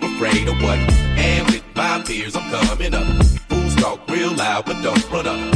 we're 0.00 0.16
afraid 0.16 0.48
of 0.48 0.60
what? 0.62 0.78
And 0.78 1.46
with 1.50 1.64
my 1.74 2.02
peers, 2.06 2.36
I'm 2.36 2.50
coming 2.50 2.94
up. 2.94 3.06
Fools 3.48 3.74
talk 3.76 4.08
real 4.08 4.32
loud, 4.34 4.66
but 4.66 4.82
don't 4.82 5.10
run 5.10 5.26
up. 5.26 5.55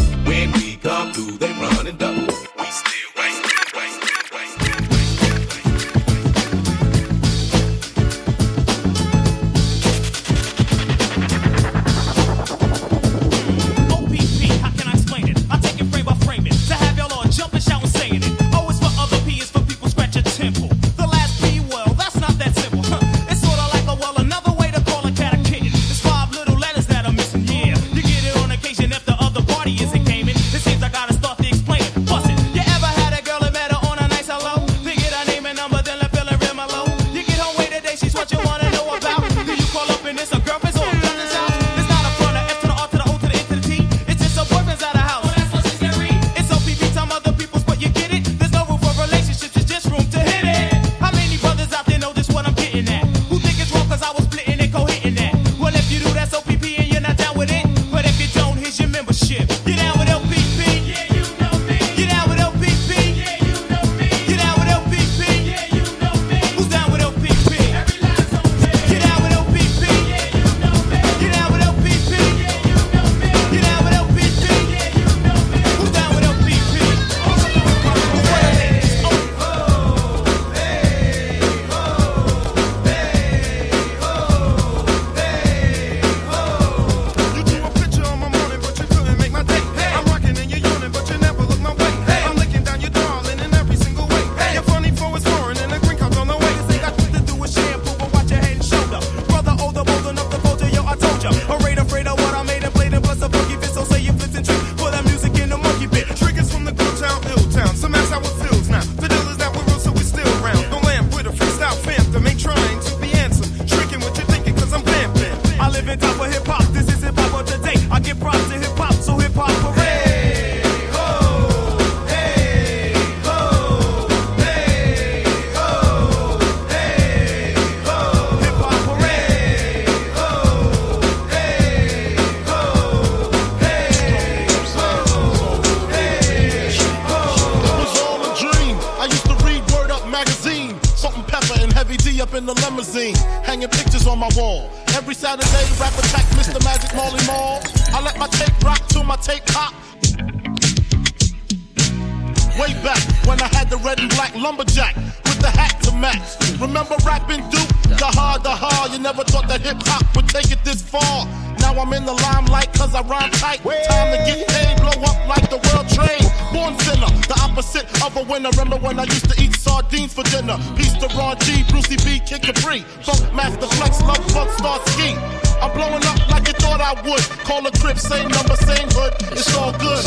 wood. 177.04 177.22
Call 177.44 177.66
a 177.66 177.70
crib, 177.72 177.98
same 177.98 178.28
number, 178.28 178.56
same 178.56 178.88
hood. 178.90 179.14
It's 179.32 179.54
all 179.56 179.72
good. 179.72 180.04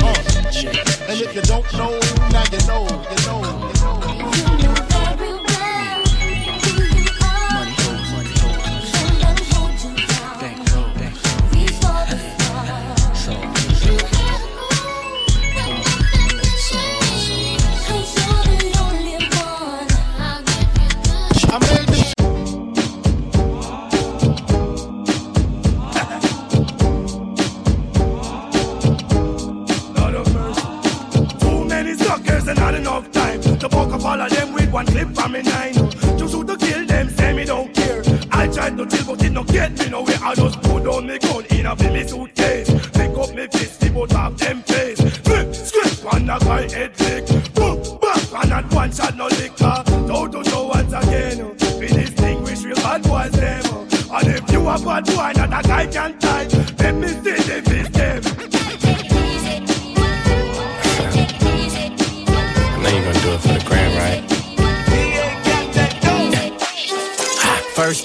Uh, 0.00 0.14
and 1.08 1.20
if 1.20 1.34
you 1.34 1.42
don't 1.42 1.70
know 1.74 2.07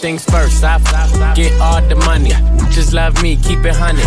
things 0.04 0.26
first, 0.26 0.62
I 0.66 1.34
get 1.34 1.54
all 1.62 1.82
the 1.82 1.96
money. 1.96 2.32
Just 2.76 2.92
love 2.92 3.24
me, 3.24 3.38
keep 3.38 3.60
it 3.64 3.74
honey. 3.74 4.04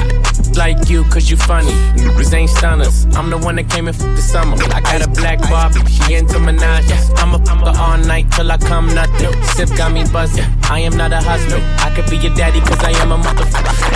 Like 0.52 0.90
you, 0.90 1.04
cause 1.04 1.30
you 1.30 1.38
funny. 1.38 1.72
Niggas 1.96 2.35
ain't 2.35 2.50
stunners. 2.50 3.06
I'm 3.16 3.30
the 3.30 3.38
one 3.38 3.56
that 3.56 3.70
came 3.70 3.88
in 3.88 3.94
for 3.94 4.02
the 4.02 4.20
summer. 4.20 4.56
I 4.74 4.82
got 4.82 5.00
a 5.00 5.09
black 5.09 5.40
Barbie, 5.48 5.80
she 5.90 6.12
into 6.12 6.35
Minaj. 6.35 6.85
I'ma 7.16 7.38
fuck 7.38 7.61
her 7.61 7.80
all 7.80 7.96
night 7.96 8.30
till 8.30 8.52
I 8.52 8.59
come 8.59 8.94
nothing. 8.94 9.32
Sip 9.54 9.70
got 9.74 9.90
me 9.90 10.04
buzzing. 10.12 10.44
I 10.64 10.80
am 10.80 10.98
not 10.98 11.14
a 11.14 11.20
husband. 11.22 11.64
I 11.80 11.88
could 11.94 12.11
be 12.11 12.18
your 12.18 12.35
daddy, 12.35 12.61
cause 12.61 12.85
I 12.85 12.90
am 13.00 13.12
a 13.12 13.16
motherfucker. 13.16 13.95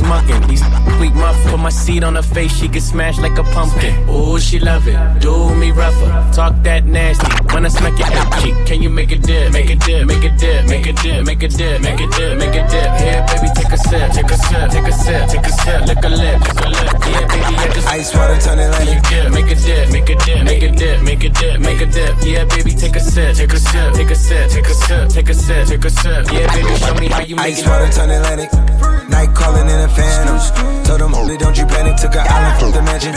Was 0.00 0.08
mugging, 0.08 0.40
these 0.48 0.62
weak 1.00 1.14
muff. 1.14 1.36
Put 1.50 1.58
my 1.60 1.68
seed 1.68 2.04
on 2.04 2.14
her 2.14 2.22
face, 2.22 2.52
she 2.56 2.68
get 2.68 2.82
smashed 2.82 3.20
like 3.20 3.36
a 3.38 3.42
pumpkin. 3.42 3.92
Ooh, 4.08 4.38
she 4.38 4.58
love 4.58 4.86
it. 4.88 4.96
Do 5.20 5.54
me 5.54 5.72
rougher. 5.72 6.08
Talk 6.32 6.54
that 6.62 6.86
nasty. 6.86 7.26
When 7.52 7.66
I 7.66 7.68
smack 7.68 7.98
your 7.98 8.08
hip 8.08 8.28
cheek, 8.40 8.66
can 8.66 8.82
you 8.82 8.88
make 8.88 9.12
a 9.12 9.18
dip? 9.18 9.52
Make 9.52 9.70
a 9.70 9.76
dip, 9.76 10.06
make 10.06 10.24
a 10.24 10.30
dip, 10.36 10.66
make 10.68 10.86
a 10.86 10.92
dip, 10.92 11.26
make 11.26 11.42
a 11.42 11.48
dip, 11.48 11.80
make 11.82 12.00
a 12.00 12.06
dip, 12.06 12.38
make 12.38 12.54
a 12.54 12.62
dip. 12.70 12.90
Here, 13.00 13.26
baby, 13.28 13.48
take 13.54 13.72
a 13.72 13.76
sip, 13.76 14.12
take 14.12 14.30
a 14.30 14.36
sip, 14.36 14.70
take 14.70 14.88
a 14.88 14.92
sip, 14.92 15.28
take 15.28 15.46
a 15.46 15.52
sip. 15.52 15.80
Lick 15.86 16.04
a 16.04 16.08
lip, 16.08 16.40
lick 16.40 16.60
a 16.64 16.68
lip. 16.68 16.92
Yeah, 17.10 17.26
baby, 17.28 17.54
I 17.60 17.68
just 17.74 17.88
Ice 17.88 18.14
water 18.14 18.40
turn 18.40 18.58
Atlantic. 18.58 19.32
Make 19.32 19.50
a 19.50 19.54
dip, 19.56 19.92
make 19.92 20.08
a 20.08 20.16
dip, 20.16 20.44
make 20.44 20.62
a 20.62 20.70
dip, 20.70 21.02
make 21.02 21.24
a 21.24 21.28
dip, 21.28 21.60
make 21.60 21.80
a 21.80 21.86
dip. 21.86 22.14
Yeah, 22.22 22.44
baby, 22.44 22.72
take 22.72 22.96
a 22.96 23.00
sip, 23.00 23.36
take 23.36 23.52
a 23.52 23.58
sip, 23.58 23.92
take 23.94 24.10
a 24.10 24.14
sip, 24.14 24.50
take 24.50 24.66
a 24.66 24.74
sip, 24.74 25.08
take 25.10 25.28
a 25.28 25.34
sip, 25.34 25.66
take 25.66 25.84
a 25.84 25.90
sip. 25.90 26.32
Yeah, 26.32 26.46
baby, 26.54 26.74
show 26.78 26.94
me 26.94 27.08
how 27.08 27.20
you 27.20 27.36
make 27.36 27.52
Ice 27.52 27.60
it. 27.60 27.68
water 27.68 27.92
turn 27.92 28.10
Atlantic. 28.10 28.69
Night 29.08 29.34
calling 29.34 29.68
in 29.68 29.80
a 29.80 29.88
phantom. 29.88 30.38
Told 30.84 31.00
them, 31.00 31.12
holy, 31.12 31.36
don't 31.36 31.56
you 31.56 31.66
panic. 31.66 31.96
Took 31.96 32.14
an 32.14 32.26
island 32.26 32.60
from 32.60 32.70
the 32.72 32.82
mansion. 32.82 33.12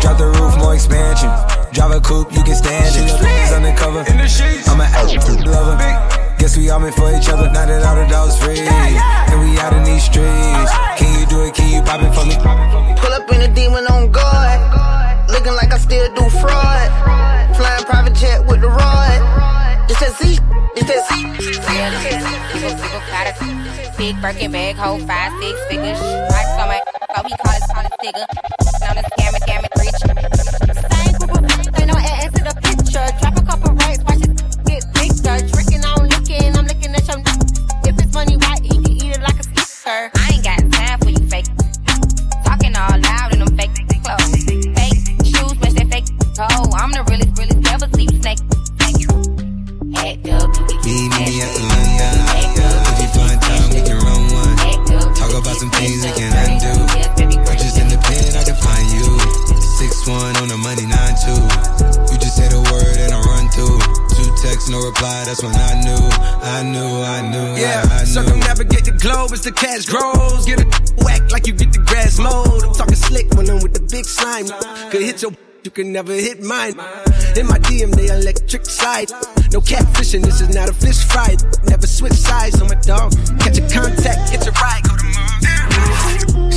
Drop 0.00 0.18
the 0.18 0.26
roof, 0.26 0.56
more 0.58 0.74
expansion. 0.74 1.30
Drive 1.72 1.92
a 1.92 2.00
coupe, 2.00 2.32
you 2.32 2.42
can 2.42 2.54
stand 2.54 2.94
it. 2.94 3.08
He's 3.10 3.52
undercover. 3.52 4.04
I'm 4.70 4.80
an 4.80 4.90
absolute 4.92 5.46
lover. 5.46 5.76
Guess 6.38 6.56
we 6.56 6.70
all 6.70 6.80
meant 6.80 6.94
for 6.94 7.10
each 7.14 7.28
other. 7.28 7.46
Now 7.52 7.66
that 7.66 7.82
all 7.86 7.96
the 7.96 8.06
dogs 8.10 8.36
free. 8.42 8.58
And 8.60 9.38
we 9.40 9.58
out 9.58 9.72
in 9.72 9.84
these 9.84 10.04
streets. 10.04 10.72
Can 10.98 11.20
you 11.20 11.26
do 11.26 11.44
it? 11.46 11.54
Can 11.54 11.70
you 11.70 11.82
pop 11.82 12.02
it 12.02 12.12
for 12.12 12.26
me? 12.26 12.34
Pull 12.98 13.12
up 13.12 13.30
in 13.30 13.42
a 13.42 13.54
demon 13.54 13.86
on 13.86 14.10
guard. 14.10 15.30
Looking 15.30 15.54
like 15.54 15.72
I 15.72 15.78
still 15.78 16.12
do 16.14 16.28
fraud. 16.42 16.90
Flying 17.56 17.84
private 17.84 18.14
jet 18.14 18.44
with 18.46 18.60
the 18.60 18.68
rod. 18.68 19.51
It's 19.88 20.00
that 20.00 20.12
Z. 20.18 20.38
It's 20.76 20.86
that 20.86 21.02
Z. 21.08 21.12
Yeah, 21.74 21.90
this 21.90 22.04
is 22.10 22.24
people, 22.52 22.74
people 22.78 23.02
got 23.10 23.26
a 23.26 23.96
big 23.98 24.20
Birkin 24.22 24.52
bag, 24.52 24.76
hold 24.76 25.02
five, 25.06 25.32
six 25.40 25.58
figures. 25.66 26.00
My, 26.00 26.42
so 27.12 27.22
he 27.26 27.34
call 27.36 27.52
his 27.52 27.70
on 27.76 27.86
a 27.86 27.90
sticker. 27.98 28.26
Known 28.82 28.98
as 28.98 29.06
scammer, 29.14 29.40
scammer, 29.42 29.70
preach. 29.76 30.00
Same 30.02 31.12
group 31.18 31.32
of 31.34 31.42
bitches, 31.44 31.78
ain't 31.78 31.88
no 31.88 31.96
ass 31.98 32.30
to 32.32 32.42
the 32.42 32.54
picture. 32.62 33.06
Drop 33.20 33.36
a 33.36 33.42
couple 33.42 33.74
rights, 33.74 34.02
watch 34.04 34.22
it 34.22 34.32
get 34.66 34.82
bigger. 34.94 35.36
Drinking 35.50 35.84
on 35.84 36.08
licking, 36.08 36.56
I'm 36.56 36.66
looking 36.66 36.94
at 36.94 37.06
your 37.06 37.18
If 37.84 37.98
it's 37.98 38.14
money 38.14 38.36
right, 38.36 38.62
you 38.62 38.80
can 38.82 38.90
eat 38.90 39.16
it 39.16 39.20
like 39.20 39.38
a 39.38 39.42
sticker. 39.42 40.10
I 40.14 40.30
ain't 40.32 40.41
reply. 65.02 65.24
That's 65.24 65.42
when 65.42 65.54
I 65.54 65.80
knew, 65.82 66.02
I 66.42 66.62
knew, 66.62 67.02
I 67.02 67.20
knew, 67.30 67.60
Yeah, 67.60 67.82
I, 67.90 67.96
I 67.96 68.00
knew. 68.00 68.06
circumnavigate 68.06 68.84
the 68.84 68.92
globe 68.92 69.32
as 69.32 69.42
the 69.42 69.52
cash 69.52 69.86
grows. 69.86 70.46
Get 70.46 70.60
a 70.60 71.04
whack 71.04 71.30
like 71.30 71.46
you 71.46 71.54
get 71.54 71.72
the 71.72 71.80
grass 71.80 72.18
mowed. 72.18 72.62
I'm 72.64 72.74
talking 72.74 72.94
slick 72.94 73.30
when 73.34 73.48
I'm 73.50 73.62
with 73.62 73.74
the 73.74 73.82
big 73.90 74.04
slime. 74.04 74.46
Could 74.90 75.02
hit 75.02 75.22
your, 75.22 75.32
you 75.64 75.70
can 75.70 75.92
never 75.92 76.12
hit 76.12 76.42
mine. 76.42 76.74
In 77.36 77.46
my 77.46 77.58
DM, 77.58 77.94
they 77.94 78.08
electric 78.08 78.66
slide. 78.66 79.10
No 79.52 79.60
catfishing, 79.60 80.22
this 80.24 80.40
is 80.40 80.54
not 80.54 80.68
a 80.68 80.72
fish 80.72 81.04
fry. 81.04 81.36
Never 81.64 81.86
switch 81.86 82.14
sides 82.14 82.60
on 82.60 82.68
my 82.68 82.76
dog. 82.76 83.12
Catch 83.40 83.58
a 83.58 83.62
contact, 83.68 84.30
get 84.32 84.44
your 84.44 84.54
ride, 84.54 84.82
go 84.84 84.96
to 84.96 85.31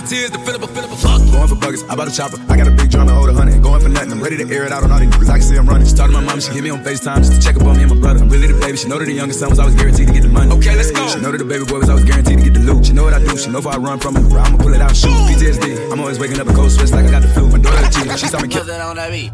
Enough 0.00 0.10
tears 0.10 0.30
to 0.30 0.38
fill 0.40 0.56
up 0.56 0.62
a 0.62 0.66
fill 0.68 0.84
up 0.84 0.92
a 0.92 0.96
fuck. 0.96 1.20
Going 1.30 1.48
for 1.48 1.56
buggers, 1.56 1.82
I 1.88 1.96
bought 1.96 2.08
a 2.08 2.14
chopper. 2.14 2.38
I 2.48 2.56
got 2.56 2.66
a 2.66 2.70
big 2.70 2.90
drum 2.90 3.08
and 3.08 3.16
hold 3.16 3.28
a 3.28 3.34
hundred. 3.34 3.62
Going 3.62 3.80
for 3.80 3.88
nothing, 3.88 4.12
I'm 4.12 4.22
ready 4.22 4.36
to 4.38 4.46
air 4.48 4.64
it 4.64 4.72
out 4.72 4.82
on 4.82 4.92
all 4.92 4.98
these 4.98 5.10
niggas. 5.10 5.28
I 5.28 5.38
can 5.38 5.42
see 5.42 5.56
I'm 5.56 5.66
running. 5.66 5.86
She 5.86 5.94
talked 5.94 6.12
to 6.12 6.20
my 6.20 6.24
mom, 6.24 6.40
she 6.40 6.52
hit 6.52 6.64
me 6.64 6.70
on 6.70 6.82
FaceTime 6.82 7.18
just 7.18 7.32
to 7.32 7.40
check 7.40 7.56
up 7.56 7.66
on 7.66 7.76
me 7.76 7.82
and 7.82 7.92
my 7.94 8.00
brother. 8.00 8.20
I'm 8.20 8.28
really 8.28 8.48
the 8.48 8.58
baby. 8.58 8.76
She 8.76 8.88
know 8.88 8.98
that 8.98 9.04
the 9.04 9.12
youngest 9.12 9.40
son 9.40 9.50
was 9.50 9.58
always 9.58 9.74
guaranteed 9.74 10.08
to 10.08 10.12
get 10.12 10.22
the 10.22 10.28
money. 10.28 10.52
Okay, 10.52 10.74
let's 10.76 10.90
go. 10.90 11.06
She 11.08 11.20
know 11.20 11.32
that 11.32 11.38
the 11.38 11.44
baby 11.44 11.64
boy 11.64 11.78
was 11.78 11.88
always 11.88 12.04
guaranteed 12.04 12.38
to 12.38 12.44
get 12.44 12.54
the 12.54 12.60
loot. 12.60 12.86
She 12.86 12.92
know 12.92 13.04
what 13.04 13.14
I 13.14 13.20
do. 13.20 13.36
She 13.36 13.50
know 13.50 13.58
if 13.58 13.66
I 13.66 13.76
run 13.76 13.98
from 13.98 14.16
it, 14.16 14.24
I'ma 14.32 14.56
pull 14.58 14.72
it 14.74 14.80
out 14.80 14.90
and 14.90 14.96
shoot. 14.96 15.14
PTSD. 15.28 15.92
I'm 15.92 16.00
always 16.00 16.18
waking 16.18 16.40
up 16.40 16.48
a 16.48 16.54
cold 16.54 16.70
sweats 16.70 16.92
like 16.92 17.04
I 17.04 17.10
got 17.10 17.22
the 17.22 17.28
flu. 17.28 17.48
My 17.50 17.58
daughter 17.58 17.84
a 17.84 17.90
G. 17.90 18.08
She 18.16 18.26
saw 18.26 18.40
me 18.40 18.48
kill. 18.48 18.64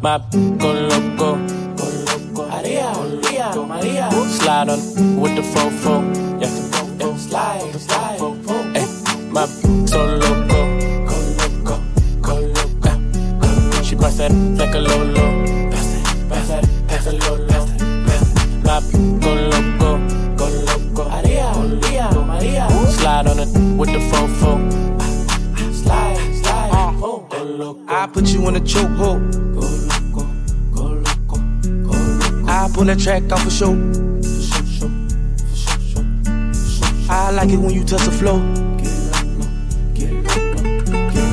My 0.03 0.19
that 14.29 14.59
like 14.59 14.75
a 14.75 14.79
lolo. 14.79 15.71
Pass 15.71 15.87
that, 15.93 16.29
pass 16.29 16.49
that, 16.49 16.65
pass 16.89 17.05
that 17.05 17.15
lolo. 17.15 17.67
My 18.65 18.81
go 19.21 19.33
loco, 19.53 19.91
go 20.37 20.47
loco. 20.67 21.09
Maria, 21.09 21.53
Maria, 21.55 22.11
Maria. 22.13 22.69
Slide 22.89 23.27
on 23.27 23.39
a 23.39 23.77
with 23.77 23.93
the 23.93 23.99
fofo. 24.11 24.53
Slide, 25.73 26.17
slide, 26.43 26.71
uh, 26.73 27.05
oh, 27.05 27.27
go 27.31 27.43
loco. 27.45 27.81
I 27.89 28.07
put 28.07 28.29
you 28.29 28.49
in 28.49 28.57
a 28.57 28.61
chokehold. 28.61 29.33
Go 29.55 29.61
loco, 29.91 30.27
go 30.73 30.83
loco, 31.07 31.39
go 31.85 31.93
loco. 31.93 32.47
I 32.49 32.69
pull 32.73 32.85
that 32.85 32.99
track 32.99 33.31
off 33.33 33.47
a 33.47 33.51
show. 33.51 33.75
I 37.09 37.31
like 37.31 37.51
it 37.51 37.57
when 37.59 37.73
you 37.73 37.85
touch 37.85 38.03
the 38.03 38.11
floor. 38.11 38.41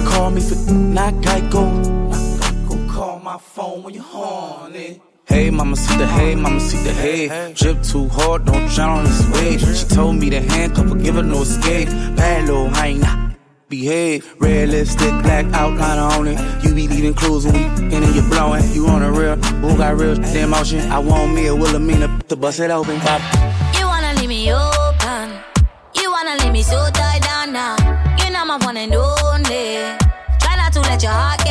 Call 0.05 0.29
me 0.29 0.41
for 0.41 0.71
not 0.71 1.13
Geico. 1.15 2.02
Call 3.73 3.81
when 3.81 3.93
you're 3.95 4.03
horny. 4.03 5.01
Hey, 5.25 5.49
mama, 5.49 5.75
see 5.75 5.97
the 5.97 6.05
hey, 6.05 6.35
mama, 6.35 6.59
see 6.59 6.77
the 6.83 6.93
hey. 6.93 7.53
Drip 7.55 7.81
too 7.81 8.07
hard, 8.07 8.45
don't 8.45 8.69
drown 8.69 8.99
on 8.99 9.05
this 9.05 9.27
wave. 9.33 9.61
She 9.61 9.85
told 9.87 10.15
me 10.17 10.29
to 10.29 10.41
handcuff 10.41 10.89
her, 10.89 10.95
give 10.95 11.15
her 11.15 11.23
no 11.23 11.41
escape. 11.41 11.87
Bad 12.15 12.45
little 12.45 12.69
hyena, 12.69 13.35
behave. 13.69 14.35
Red 14.39 14.69
lipstick, 14.69 15.09
black 15.23 15.45
outline 15.53 15.97
on 15.97 16.27
it. 16.27 16.63
You 16.63 16.75
be 16.75 16.87
leaving 16.87 17.15
clues 17.15 17.45
when 17.45 17.55
we 17.55 17.95
in 17.95 18.03
and 18.03 18.15
you 18.15 18.21
blowing. 18.29 18.63
You 18.73 18.85
on 18.87 19.01
a 19.01 19.11
real, 19.11 19.37
who 19.37 19.75
got 19.75 19.97
real 19.97 20.15
damn 20.15 20.51
motion? 20.51 20.81
I 20.91 20.99
want 20.99 21.33
me 21.33 21.47
a 21.47 21.55
Wilhelmina 21.55 22.21
to 22.27 22.35
bust 22.35 22.59
it 22.59 22.69
open. 22.69 22.99
Pop. 22.99 23.21
You 23.79 23.87
wanna 23.87 24.13
leave 24.19 24.29
me 24.29 24.53
open. 24.53 25.39
You 25.95 26.11
wanna 26.11 26.35
leave 26.43 26.53
me 26.53 26.61
so 26.61 26.89
tied 26.93 27.23
down 27.23 27.53
now. 27.53 27.75
You 28.19 28.29
know 28.29 28.45
my 28.45 28.57
one 28.57 28.77
and 28.77 28.93
only. 28.93 29.97
Try 30.41 30.57
not 30.57 30.73
to 30.73 30.81
let 30.81 31.01
your 31.01 31.11
heart 31.11 31.42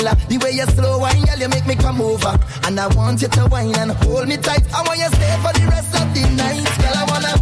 formula. 0.00 0.16
The 0.28 0.38
way 0.38 0.52
you 0.52 0.66
slow 0.66 0.98
wine, 0.98 1.22
girl, 1.22 1.38
you 1.38 1.48
make 1.48 1.66
me 1.66 1.74
come 1.74 2.00
over. 2.00 2.38
And 2.64 2.78
I 2.80 2.86
want 2.88 3.22
you 3.22 3.28
to 3.28 3.46
wine 3.46 3.74
and 3.76 3.92
hold 3.92 4.28
me 4.28 4.36
tight. 4.36 4.62
I 4.72 4.82
want 4.82 4.98
you 4.98 5.08
stay 5.08 5.36
for 5.42 5.52
the 5.52 5.66
rest 5.68 5.94
of 5.94 6.14
the 6.14 6.22
night, 6.36 6.64
girl. 6.80 6.96
I 6.96 7.04
wanna, 7.10 7.32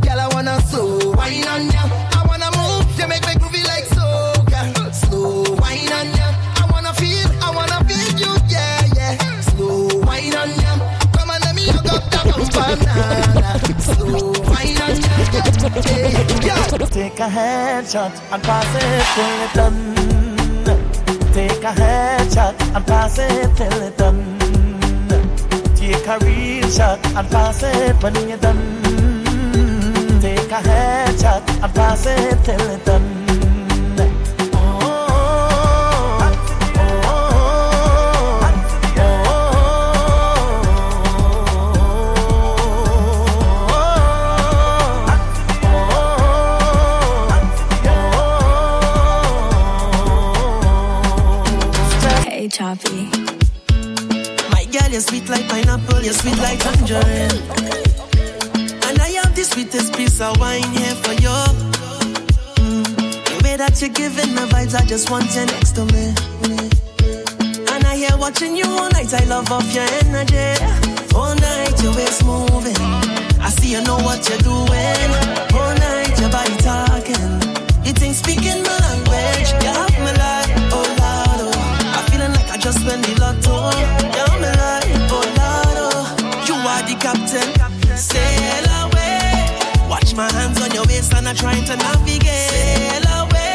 girl, 0.00 0.20
I 0.20 0.28
wanna 0.32 0.60
slow 0.62 1.12
wine 1.16 1.46
on 1.48 1.64
you. 1.66 1.84
I 2.12 2.24
wanna 2.26 2.50
move, 2.56 2.98
you 2.98 3.08
make 3.08 3.24
me 3.26 3.34
groovy 3.40 3.64
like 3.66 3.86
soca. 3.96 4.94
Slow 4.94 5.56
wine 5.56 5.92
on 5.92 6.06
you. 6.06 6.28
I 6.60 6.68
wanna 6.70 6.92
feel, 6.94 7.28
I 7.42 7.50
wanna 7.54 7.78
feel 7.88 8.10
you, 8.18 8.32
yeah, 8.48 8.86
yeah. 8.96 9.40
Slow 9.40 9.88
wine 10.06 10.34
on 10.36 10.50
you. 10.50 10.74
Come 11.16 11.30
on, 11.30 11.40
let 11.40 11.54
me 11.54 11.64
hook 11.66 11.88
up 11.92 12.04
that 12.12 12.24
banana. 12.54 13.58
Slow 13.80 14.32
wine 14.50 14.80
on 14.84 14.94
yeah. 16.44 16.88
Take 16.92 17.20
a 17.20 17.28
headshot 17.28 18.12
and 18.32 18.42
pass 18.42 18.68
it 18.76 19.04
till 19.14 19.40
it 19.44 19.52
done. 19.54 20.21
Take 21.62 21.78
a 21.78 21.80
headshot 21.80 22.74
and 22.74 22.86
pass 22.88 23.18
it 23.20 23.56
till 23.56 23.82
it 23.82 23.96
done. 23.96 24.36
Take 25.76 26.08
a 26.08 26.18
real 26.24 26.68
shot 26.68 26.98
and 27.14 27.30
pass 27.30 27.62
it 27.62 28.02
when 28.02 28.16
you're 28.28 28.36
done. 28.36 28.82
Take 30.20 30.50
a 30.50 30.60
headshot 30.60 31.62
and 31.62 31.72
pass 31.72 32.04
it 32.06 32.44
till 32.44 32.60
it 32.68 32.84
done. 32.84 33.21
You're 54.92 55.00
sweet 55.00 55.26
like 55.30 55.48
pineapple, 55.48 56.02
you're 56.02 56.12
sweet 56.12 56.36
like 56.38 56.58
tangerine. 56.60 57.32
And 58.84 59.00
I 59.00 59.08
have 59.24 59.34
the 59.34 59.42
sweetest 59.42 59.96
piece 59.96 60.20
of 60.20 60.38
wine 60.38 60.68
here 60.76 60.94
for 61.00 61.14
you. 61.16 61.38
Mm. 62.60 62.84
The 63.24 63.40
way 63.42 63.56
that 63.56 63.80
you're 63.80 63.88
giving 63.88 64.34
me 64.34 64.42
vibes, 64.52 64.74
I 64.74 64.84
just 64.84 65.08
want 65.10 65.34
you 65.34 65.46
next 65.46 65.72
to 65.80 65.86
me. 65.96 66.12
And 67.72 67.84
I 67.88 67.96
hear 67.96 68.14
watching 68.18 68.54
you 68.54 68.66
all 68.68 68.90
night, 68.90 69.14
I 69.14 69.24
love 69.24 69.50
off 69.50 69.64
your 69.72 69.88
energy. 70.04 70.60
All 71.16 71.34
night, 71.36 71.72
your 71.82 71.96
waist 71.96 72.24
moving. 72.26 72.76
I 73.40 73.48
see 73.48 73.72
you 73.72 73.80
know 73.80 73.96
what 73.96 74.28
you're 74.28 74.44
doing. 74.44 75.10
All 75.56 75.72
night, 75.72 76.20
your 76.20 76.28
body 76.28 76.56
talking. 76.60 77.32
You 77.80 77.96
think 77.96 78.14
speaking 78.14 78.60
my 78.60 78.76
language, 78.84 79.56
you 79.56 79.72
have 79.72 79.96
me 80.04 80.12
like, 80.20 80.52
oh 80.68 80.84
Lord, 81.00 81.40
oh. 81.48 81.96
I'm 81.96 82.04
feeling 82.12 82.32
like 82.36 82.50
I 82.50 82.58
just 82.58 82.84
won 82.84 83.00
the 83.00 83.16
lotto. 83.16 83.72
The 86.92 86.98
captain, 87.00 87.96
sail 87.96 88.66
away. 88.84 89.88
Watch 89.88 90.14
my 90.14 90.30
hands 90.32 90.60
on 90.60 90.70
your 90.72 90.84
waist 90.86 91.12
and 91.14 91.28
I'm 91.28 91.36
trying 91.36 91.64
to 91.64 91.76
navigate. 91.76 92.48
Sail 92.50 93.06
away, 93.20 93.54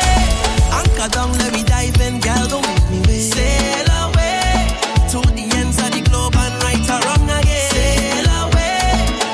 anchor 0.73 1.09
down, 1.09 1.31
let 1.39 1.53
me 1.53 1.63
dive 1.63 1.99
in, 2.01 2.19
girl, 2.19 2.47
don't 2.47 2.65
make 2.67 2.89
me 2.89 2.99
wait. 3.07 3.31
Sail 3.33 3.89
away 4.03 4.77
to 5.11 5.19
the 5.35 5.45
ends 5.57 5.77
of 5.81 5.91
the 5.91 6.01
globe 6.09 6.35
and 6.35 6.63
right 6.63 6.89
or 6.89 6.99
wrong 7.05 7.29
again. 7.29 7.69
Sail 7.71 8.27
away, 8.43 8.79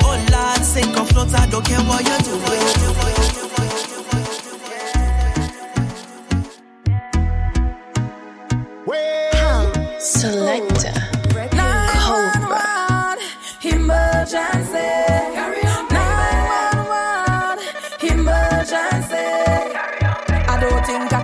oh 0.03 0.17
Lord, 0.31 0.63
sink 0.63 0.97
or 0.97 1.05
float, 1.05 1.33
I 1.33 1.45
don't 1.47 1.65
care 1.65 1.81
what 1.81 2.05
you're 2.07 2.19
doing. 2.19 2.82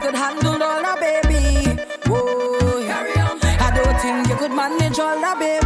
Could 0.02 0.16
handle 0.16 0.54
all 0.54 0.82
that, 0.82 0.98
baby. 1.02 1.84
Whoa. 2.10 2.88
I 2.88 3.72
don't 3.76 4.00
think 4.00 4.30
you 4.30 4.36
could 4.38 4.52
manage 4.52 4.98
all 4.98 5.20
that, 5.20 5.38
baby. 5.40 5.59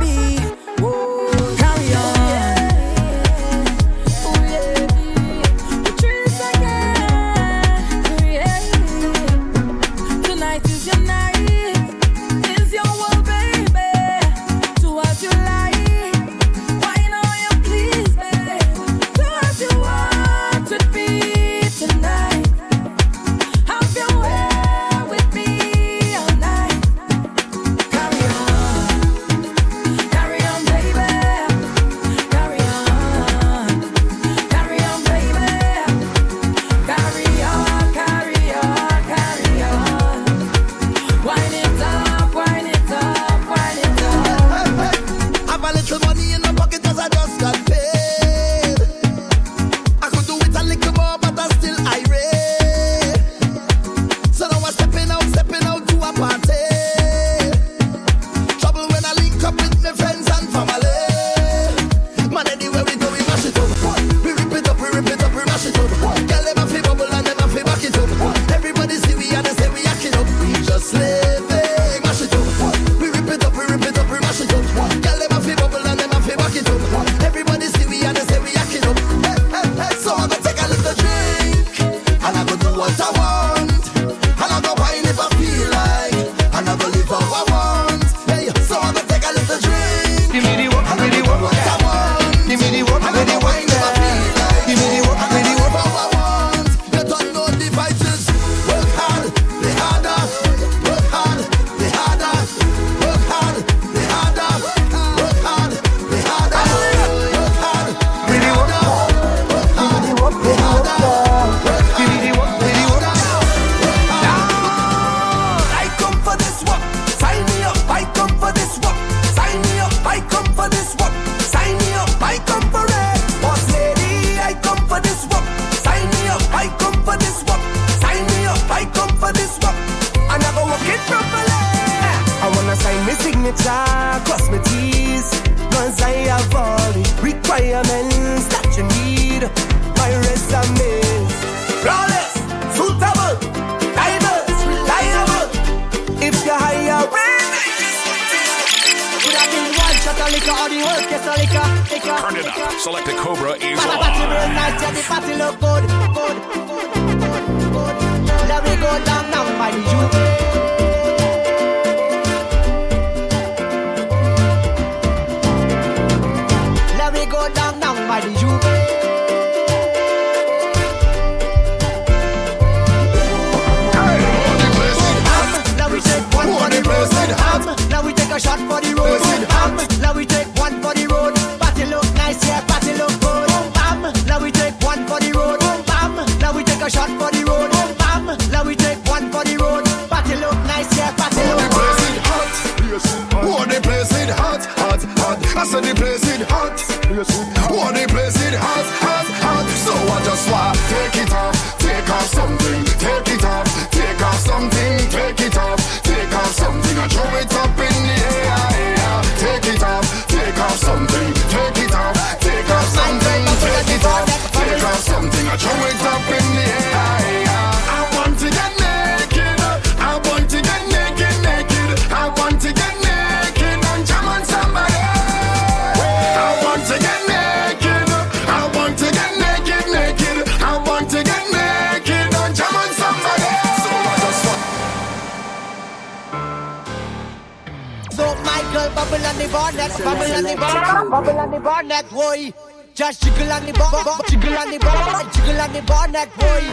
on 239.33 239.39
the 239.39 239.47
bonnet, 239.51 239.91
bubble 240.03 240.33
on 240.33 240.43
the 240.43 240.55
bonnet, 240.55 241.09
bubble 241.09 241.39
on 241.39 241.51
the 241.51 241.59
bonnet, 241.59 242.09
boy. 242.09 242.53
Just 242.93 243.23
jiggle 243.23 243.51
on 243.51 243.65
the 243.65 243.73
bonnet, 243.73 244.27
jiggle 244.29 244.57
on 244.57 244.71
the 244.71 244.79
bonnet, 244.79 245.33
jiggle 245.33 245.61
on 245.61 245.73
the 245.73 245.81
bonnet, 245.81 246.29
boy. 246.37 246.63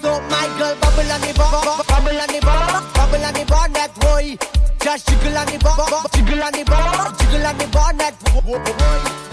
So 0.00 0.20
my 0.28 0.46
girl, 0.58 0.74
bubble 0.76 1.12
on 1.12 1.20
the 1.20 1.32
bonnet, 1.36 1.86
bubble 1.88 2.20
on 2.20 2.28
the 2.28 2.40
bonnet, 2.44 2.94
bubble 2.94 3.24
on 3.24 3.34
the 3.34 3.44
bonnet, 3.48 3.94
boy. 4.00 4.36
Just 4.80 5.08
jiggle 5.08 5.38
on 5.38 5.46
the 5.46 5.58
bonnet, 5.58 6.12
jiggle 6.12 6.42
on 6.42 6.52
the 6.52 6.64
bonnet, 6.64 7.18
jiggle 7.18 7.46
on 7.46 7.58
the 7.58 7.66
bonnet, 7.72 8.14
boy. 8.20 9.23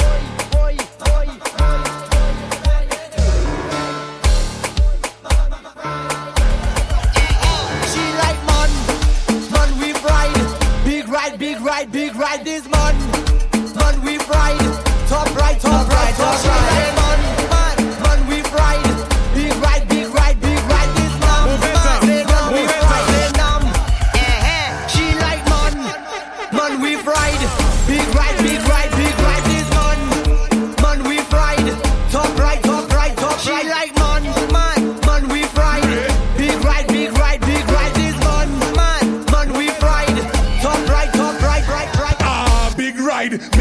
ride, 11.21 11.39
big 11.39 11.61
ride, 11.61 11.91
big 11.91 12.15
ride 12.15 12.43
this 12.43 12.67
month. 12.67 13.75
Month 13.75 14.03
we 14.03 14.17
ride. 14.17 14.59
Top 15.07 15.35
right, 15.35 15.59
top 15.59 15.87
right, 15.87 16.15
top 16.15 16.45
right. 16.45 17.00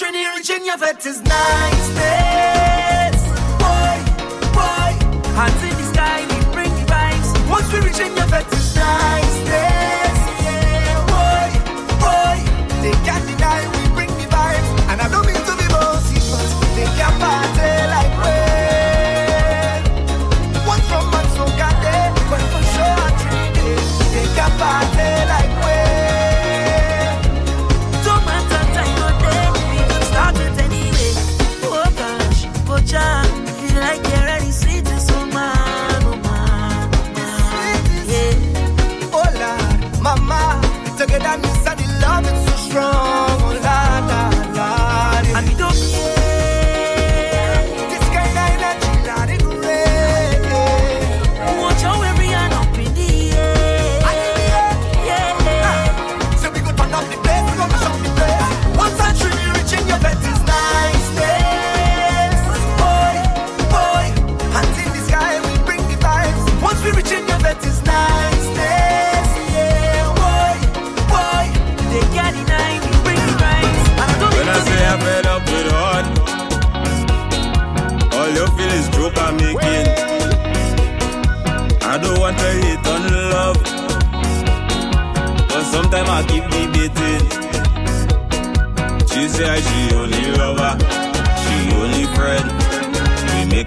Trini 0.00 0.24
Virginia 0.34 0.76
vet 0.78 1.04
is 1.04 1.20
niceness. 1.20 2.00
Boy, 3.60 3.96
boy, 4.56 4.96
hands 5.36 5.62
in 5.62 5.76
the 5.76 5.92
sky, 5.92 6.20
we 6.22 6.40
bring 6.54 6.72
the 6.72 6.86
vibes. 6.90 7.50
Once 7.50 7.70
we 7.70 7.80
reach 7.80 8.00
in 8.00 8.16
your 8.16 8.24
vet 8.28 8.50
is 8.50 8.74
nice. 8.76 9.39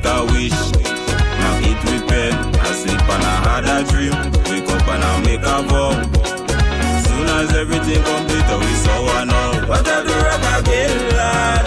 I 0.05 0.19
a 0.19 0.25
wish. 0.25 0.59
Now 1.39 1.59
it 1.63 1.79
repent, 1.89 2.35
I 2.57 2.71
sleep 2.73 3.01
and 3.01 3.23
I 3.23 3.35
had 3.47 3.65
a 3.65 3.83
dream. 3.89 4.15
Wake 4.49 4.69
up 4.69 4.87
and 4.87 5.03
I 5.03 5.11
make 5.25 5.41
a 5.41 5.57
vow. 5.67 5.93
Soon 7.03 7.27
as 7.29 7.49
everything 7.55 8.01
complete, 8.03 8.49
we 8.59 8.71
saw 8.83 9.21
and 9.21 9.31
all. 9.31 9.55
What 9.69 9.87
I 9.87 10.03
do 10.03 10.13
wrong 10.23 10.45
again, 10.59 10.93
lad? 11.17 11.65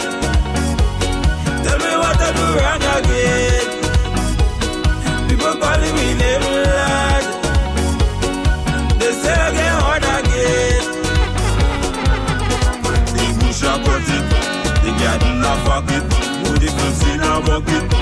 Tell 1.64 1.78
me 1.78 1.93
what 2.03 2.20
I 2.20 2.30
do 2.37 2.45
wrong 2.57 2.84
again. 2.97 3.66
People 5.28 5.55
calling 5.61 5.95
me 5.97 6.07
name, 6.20 6.47
lad. 6.66 7.24
They 9.01 9.12
say 9.12 9.32
I 9.32 9.51
get 9.57 9.72
hard 9.82 10.05
again. 10.18 10.82
They 13.16 13.28
push 13.41 13.62
I 13.64 13.74
cut 13.84 14.09
it, 14.16 14.24
the 14.82 14.91
garden 15.01 15.45
I 15.45 15.53
fuck 15.64 15.91
it, 15.91 16.05
they 16.61 16.70
scene 16.95 17.20
I 17.20 17.39
walk 17.49 17.68
it 17.68 17.95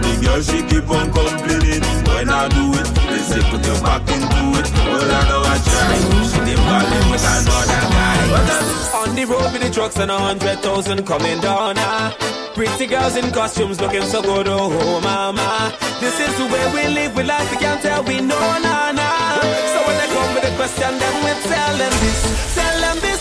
the 0.00 0.14
girl 0.24 0.40
she 0.42 0.58
keep 0.70 0.88
on 0.90 1.12
complaining. 1.12 1.84
When 2.10 2.28
I 2.28 2.48
do 2.48 2.64
it, 2.80 2.88
they 3.10 3.22
say 3.22 3.40
put 3.50 3.64
your 3.64 3.80
back 3.80 4.02
into 4.08 4.42
it. 4.60 4.66
Well 4.90 5.10
I 5.10 5.20
know 5.28 5.42
I 5.44 5.56
try. 5.62 5.96
She 6.30 6.38
didn't 6.48 7.10
with 7.10 7.24
another 7.24 7.82
guy. 7.94 9.00
On 9.00 9.14
the 9.14 9.24
road 9.24 9.52
with 9.52 9.62
the 9.62 9.70
trucks 9.70 9.96
and 9.96 10.10
a 10.10 10.18
hundred 10.18 10.58
thousand 10.60 11.06
coming 11.06 11.40
down. 11.40 11.74
Ah. 11.78 12.16
Pretty 12.54 12.86
girls 12.86 13.16
in 13.16 13.30
costumes 13.30 13.80
looking 13.80 14.02
so 14.02 14.20
good, 14.20 14.48
oh, 14.48 14.68
oh 14.72 15.00
mama. 15.00 15.72
This 16.00 16.18
is 16.18 16.36
the 16.36 16.46
way 16.46 16.64
we 16.74 16.92
live, 16.92 17.14
we 17.16 17.22
like 17.22 17.48
we 17.50 17.56
can't 17.56 17.80
tell 17.80 18.02
we 18.02 18.20
know, 18.20 18.58
nah, 18.58 18.90
nah. 18.90 19.40
So 19.72 19.78
when 19.86 19.96
they 20.00 20.08
come 20.12 20.34
with 20.34 20.50
a 20.50 20.56
question, 20.56 20.98
then 20.98 21.14
we 21.24 21.32
tell 21.46 21.76
them 21.78 21.92
this, 22.02 22.54
tell 22.54 22.80
them 22.80 22.98
this. 23.00 23.19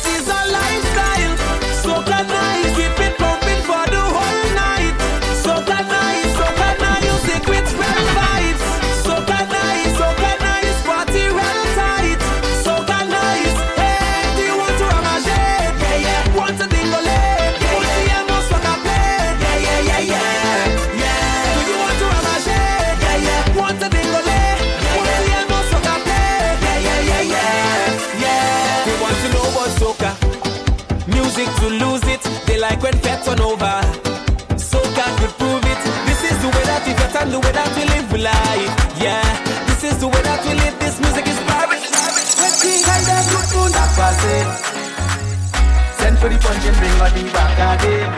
on 47.00 47.12
the 47.14 47.24
back 47.32 47.80
again. 47.80 48.12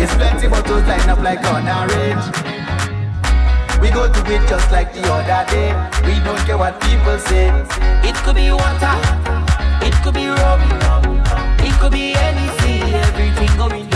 It's 0.00 0.14
plenty 0.14 0.48
photos 0.48 0.86
line 0.86 1.08
up 1.08 1.20
like 1.20 1.44
on 1.52 1.66
a 1.66 1.78
range. 1.92 2.26
We 3.80 3.90
go 3.90 4.10
to 4.12 4.20
it 4.34 4.48
just 4.48 4.70
like 4.70 4.92
the 4.92 5.02
other 5.12 5.42
day. 5.50 5.70
We 6.06 6.22
don't 6.24 6.38
care 6.46 6.58
what 6.58 6.80
people 6.80 7.18
say. 7.18 7.48
It 8.04 8.16
could 8.24 8.36
be 8.36 8.50
water, 8.50 8.96
it 9.86 9.94
could 10.02 10.14
be 10.14 10.26
rum, 10.28 10.60
it 11.60 11.74
could 11.80 11.92
be 11.92 12.14
anything, 12.14 12.82
everything 12.94 13.56
going. 13.56 13.87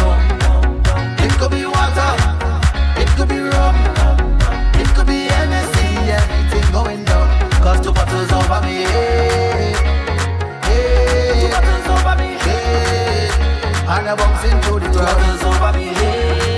a 14.13 14.17
bouncing 14.17 14.61
through 14.63 14.81
the 14.81 14.87
crowd. 14.91 15.17
Brothers 15.17 15.43
over 15.43 15.73
behave. 15.73 16.52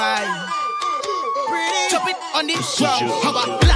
fire. 0.00 0.48
Chop 1.90 2.08
it 2.08 2.16
on 2.34 2.46
the 2.46 2.54
ground. 2.78 3.10
How 3.22 3.30
about 3.30 3.69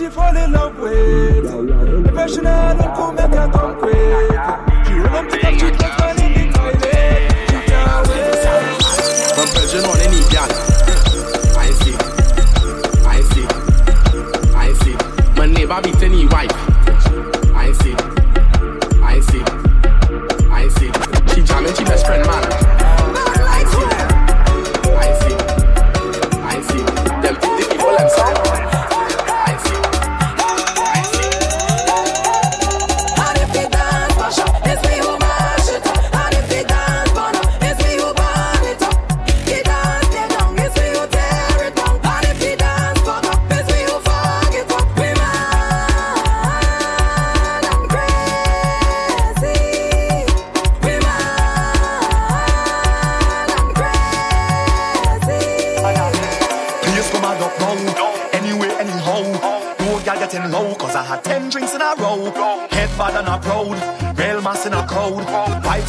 she 0.00 0.08
fall 0.08 0.34
in 0.34 0.52
love 0.52 0.78
with. 0.78 2.04
professional 2.06 2.46
I 2.46 2.74
don't 2.74 2.94
come 2.94 3.14
make 3.16 3.38
her 3.38 3.48
come 3.52 3.78
quick. 3.78 4.86
She 4.86 4.94
run 4.94 5.14
up 5.14 5.30
to 5.30 5.38
the 5.38 5.58
street. 5.58 5.89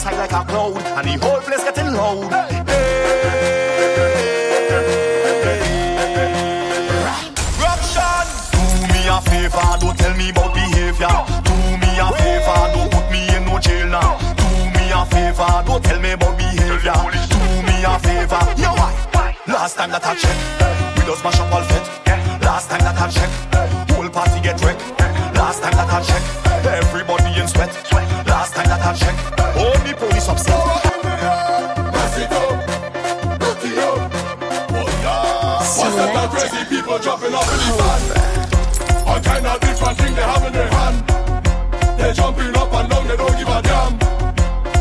rise 0.06 0.18
like 0.18 0.32
a 0.32 0.46
cloud, 0.46 0.78
and 0.78 1.08
the 1.08 1.18
whole 1.26 1.42
place 1.42 1.64
getting 1.64 1.94
loud. 1.94 2.32
Hey. 2.32 2.64
Hey. 2.68 3.52
Corruption. 7.58 8.26
Do 8.52 8.62
me 8.94 9.02
a 9.08 9.22
favor, 9.22 9.78
don't 9.80 9.98
tell 9.98 10.16
me 10.16 10.30
about 10.30 10.54
behavior. 10.54 11.26
Do 11.46 11.54
me 11.82 11.90
a 12.00 12.08
favor, 12.18 12.62
don't 12.74 12.92
put 12.92 13.12
me 13.12 13.20
in 13.36 13.46
no 13.46 13.60
jail 13.60 13.88
now. 13.88 14.18
Do 14.38 14.46
me 14.74 14.92
a 14.92 15.06
favor, 15.06 15.64
don't 15.66 15.84
tell 15.84 16.00
me 16.00 16.12
about 16.12 16.38
behavior. 16.38 16.94
Do 17.30 17.40
me 17.68 17.84
a 17.84 18.00
favor, 18.00 18.44
you 18.58 18.72
why? 18.80 18.94
Last 19.48 19.76
time 19.76 19.92
that 19.92 20.06
I 20.06 20.16
checked, 20.16 20.98
we 20.98 21.06
just 21.06 21.24
mash 21.24 21.40
up 21.40 21.54
all 21.54 21.64
fit. 21.64 21.86
Last 22.42 22.70
time 22.70 22.82
that 22.82 22.98
I 22.98 23.10
checked, 23.10 23.92
whole 23.92 24.10
party 24.10 24.42
get 24.42 24.62
wrecked. 24.64 24.82
Last 25.36 25.62
time 25.62 25.74
that 25.74 25.90
I 25.92 26.02
checked. 26.02 26.41
understand. 37.42 38.04
All 39.08 39.20
kind 39.20 39.46
of 39.46 39.60
different 39.60 39.98
things 39.98 40.16
they 40.16 40.22
have 40.22 40.44
in 40.46 40.54
their 40.54 40.70
hand. 40.70 40.98
They're 41.98 42.14
jumping 42.14 42.56
up 42.56 42.74
and 42.74 42.90
down, 42.90 43.08
they 43.08 43.18
don't 43.18 43.38
give 43.38 43.48
a 43.48 43.62
damn. 43.62 43.94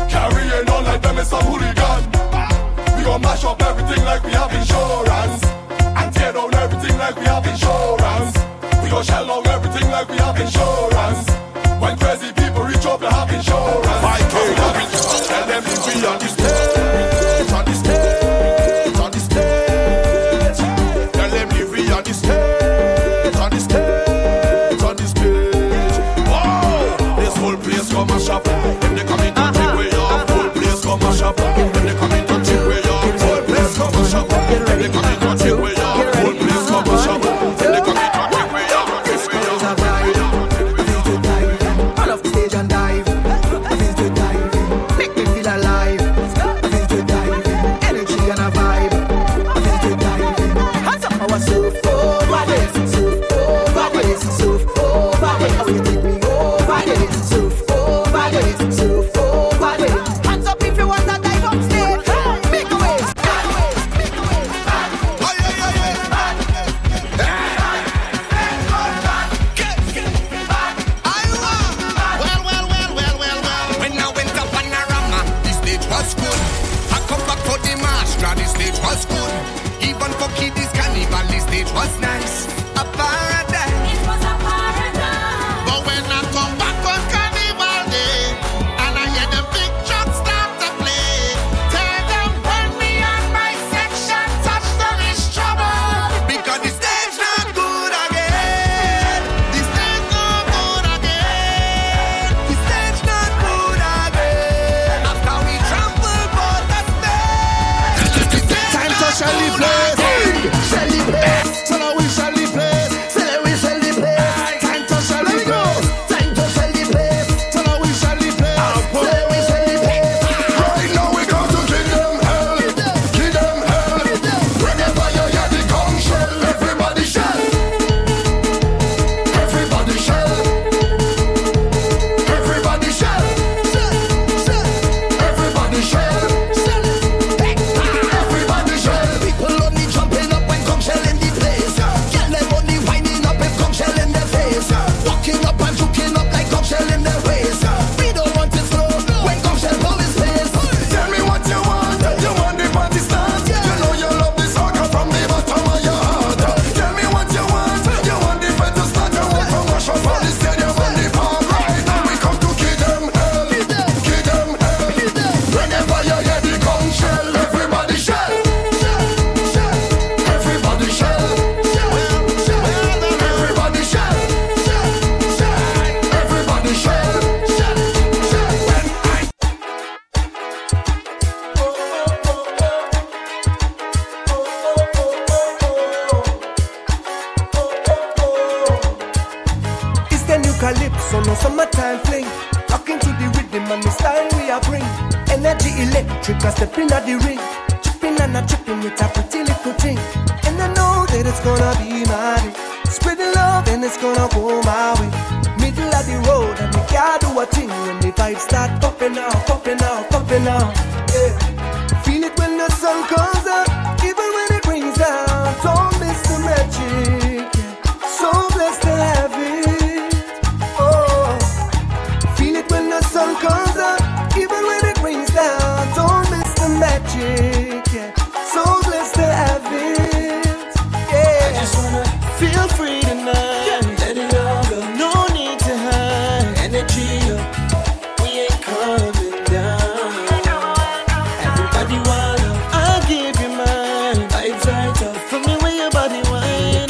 Carrying 0.09 0.69
on 0.69 0.83
like 0.85 1.01
them 1.01 1.17
is 1.17 1.27
some 1.27 1.45
hooligan. 1.45 2.01
We 2.97 3.03
gon' 3.03 3.21
mash 3.21 3.43
up 3.43 3.61
everything 3.61 4.03
like 4.05 4.23
we 4.23 4.31
have 4.31 4.53
insurance. 4.53 5.43
And 5.97 6.13
tear 6.13 6.33
down 6.33 6.53
everything 6.55 6.97
like 6.97 7.15
we 7.15 7.25
have 7.25 7.45
insurance. 7.45 8.33
We 8.83 8.89
gon' 8.89 9.03
shell 9.03 9.31
out 9.31 9.47
everything 9.47 9.89
like 9.89 10.09
we 10.09 10.17
have 10.17 10.39
insurance. 10.39 11.40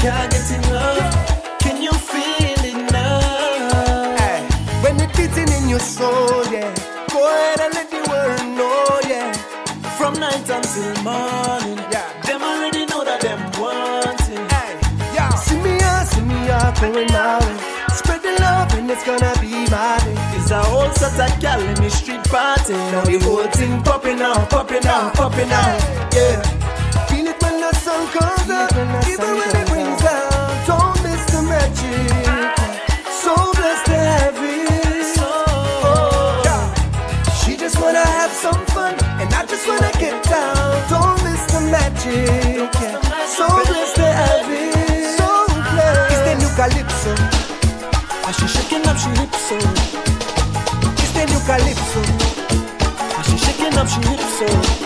Can't 0.01 0.31
get 0.31 0.51
enough. 0.65 1.59
Can 1.59 1.81
you 1.81 1.91
feel 1.91 2.61
it 2.69 2.91
now? 2.91 3.19
When 4.83 4.99
it's 4.99 5.15
beating 5.15 5.51
in 5.53 5.69
your 5.69 5.79
soul, 5.79 6.43
yeah. 6.51 6.73
Go 7.13 7.19
ahead 7.29 7.59
and 7.61 7.73
let 7.75 7.87
the 7.91 8.01
world 8.09 8.41
know, 8.57 8.99
yeah. 9.07 9.31
From 9.97 10.13
night 10.19 10.49
until 10.49 11.03
morning, 11.03 11.77
yeah. 11.93 12.09
Them 12.25 12.41
already 12.41 12.85
know 12.87 13.03
that 13.05 13.21
them 13.21 13.39
want 13.61 14.21
it. 14.27 14.41
yeah. 15.13 15.29
See 15.35 15.61
me 15.61 15.77
out, 15.81 16.07
see 16.07 16.21
me 16.21 16.49
out, 16.49 16.73
going 16.81 17.05
my 17.13 17.37
way. 17.37 17.57
Spread 17.93 18.23
the 18.23 18.33
love 18.41 18.73
and 18.73 18.89
it's 18.89 19.03
gonna 19.05 19.33
be 19.39 19.69
my 19.69 19.99
day. 20.03 20.17
It's 20.37 20.49
a 20.49 20.63
whole 20.63 20.89
sort 20.93 21.19
of 21.19 21.39
gal 21.39 21.61
in 21.61 21.75
the 21.75 21.89
street 21.91 22.23
party. 22.23 22.73
Now 22.73 23.05
the 23.05 23.19
whole 23.19 23.45
thing 23.53 23.83
popping 23.83 24.19
out, 24.21 24.49
popping 24.49 24.85
out, 24.87 25.13
popping 25.13 25.51
out, 25.51 25.77
yeah. 26.17 26.41
Feel 27.05 27.27
it 27.27 27.37
when 27.43 27.61
the 27.61 27.71
sun 27.75 28.07
comes 28.17 28.49
up, 28.49 28.71
even 29.07 29.35
when 29.37 29.55
it 29.61 29.70
magic. 42.05 42.73
So 43.27 43.47
blessed 43.47 43.95
to 43.95 44.03
have 44.03 44.49
it. 44.49 45.17
So 45.17 45.45
blessed. 45.47 46.11
It's 46.11 46.21
the 46.27 46.33
new 46.41 46.51
calypso. 46.55 47.11
And 48.25 48.35
she 48.35 48.47
shaking 48.47 48.87
up 48.87 48.97
she 48.97 49.09
hips 49.19 49.41
so. 49.49 49.57
It's 50.97 51.11
the 51.13 51.25
new 51.25 51.41
calypso. 51.45 52.01
And 53.17 53.25
she 53.25 53.37
shaking 53.37 53.77
up 53.77 53.87
she 53.87 54.01
hips 54.07 54.39
so. 54.39 54.80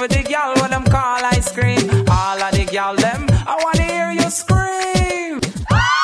For 0.00 0.08
the 0.08 0.22
girl 0.22 0.54
what 0.54 0.70
them 0.70 0.84
call 0.84 1.22
ice 1.36 1.52
cream. 1.52 1.84
All 2.08 2.42
of 2.42 2.52
the 2.52 2.64
girl 2.72 2.94
them, 2.96 3.26
I 3.46 3.54
wanna 3.62 3.82
hear 3.82 4.12
you 4.12 4.30
scream. 4.30 5.40
Ah! 5.70 6.00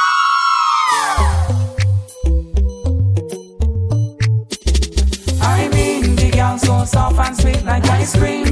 I 5.40 5.68
mean 5.68 6.14
the 6.14 6.30
girl 6.30 6.58
so 6.58 6.84
soft 6.84 7.18
and 7.26 7.36
sweet 7.38 7.64
like 7.64 7.88
ice 7.88 8.14
cream 8.18 8.44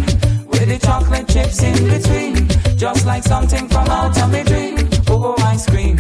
With 0.49 0.67
the 0.73 0.79
chocolate 0.83 1.29
chips 1.29 1.63
in 1.63 1.77
between 1.93 2.49
Just 2.79 3.05
like 3.05 3.25
something 3.25 3.69
from 3.69 3.89
out 3.89 4.17
of 4.17 4.33
my 4.33 4.43
dream 4.45 4.89
Oh, 5.09 5.37
oh 5.37 5.43
ice 5.45 5.67
cream 5.67 5.99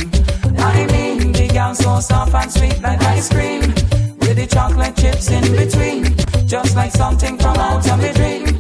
I 0.57 0.87
mean 0.87 1.33
the 1.33 1.49
girl 1.53 1.75
so 1.75 2.01
soft 2.01 2.33
and 2.35 2.51
sweet 2.51 2.81
like 2.81 3.03
ice 3.03 3.29
cream 3.29 3.61
With 3.61 4.37
the 4.37 4.47
chocolate 4.51 4.97
chips 4.97 5.29
in 5.31 5.45
between 5.55 6.17
Just 6.47 6.75
like 6.77 6.93
something 6.93 7.37
from 7.37 7.57
out 7.59 7.87
of 7.87 7.99
my 7.99 8.13
dream 8.13 8.45
Oh, 8.47 8.54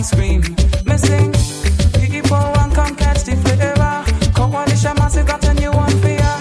ice 0.00 0.14
cream. 0.14 0.40
Me 0.86 0.96
sing 0.96 1.30
Biggie 1.98 2.26
Paul 2.28 2.58
and 2.60 2.72
come 2.74 2.94
catch 2.96 3.22
the 3.24 3.36
flavor 3.44 4.04
Coalition 4.32 4.94
massive 4.96 5.26
got 5.26 5.44
a 5.44 5.52
new 5.54 5.70
one 5.70 5.96
for 6.00 6.08
ya. 6.08 6.32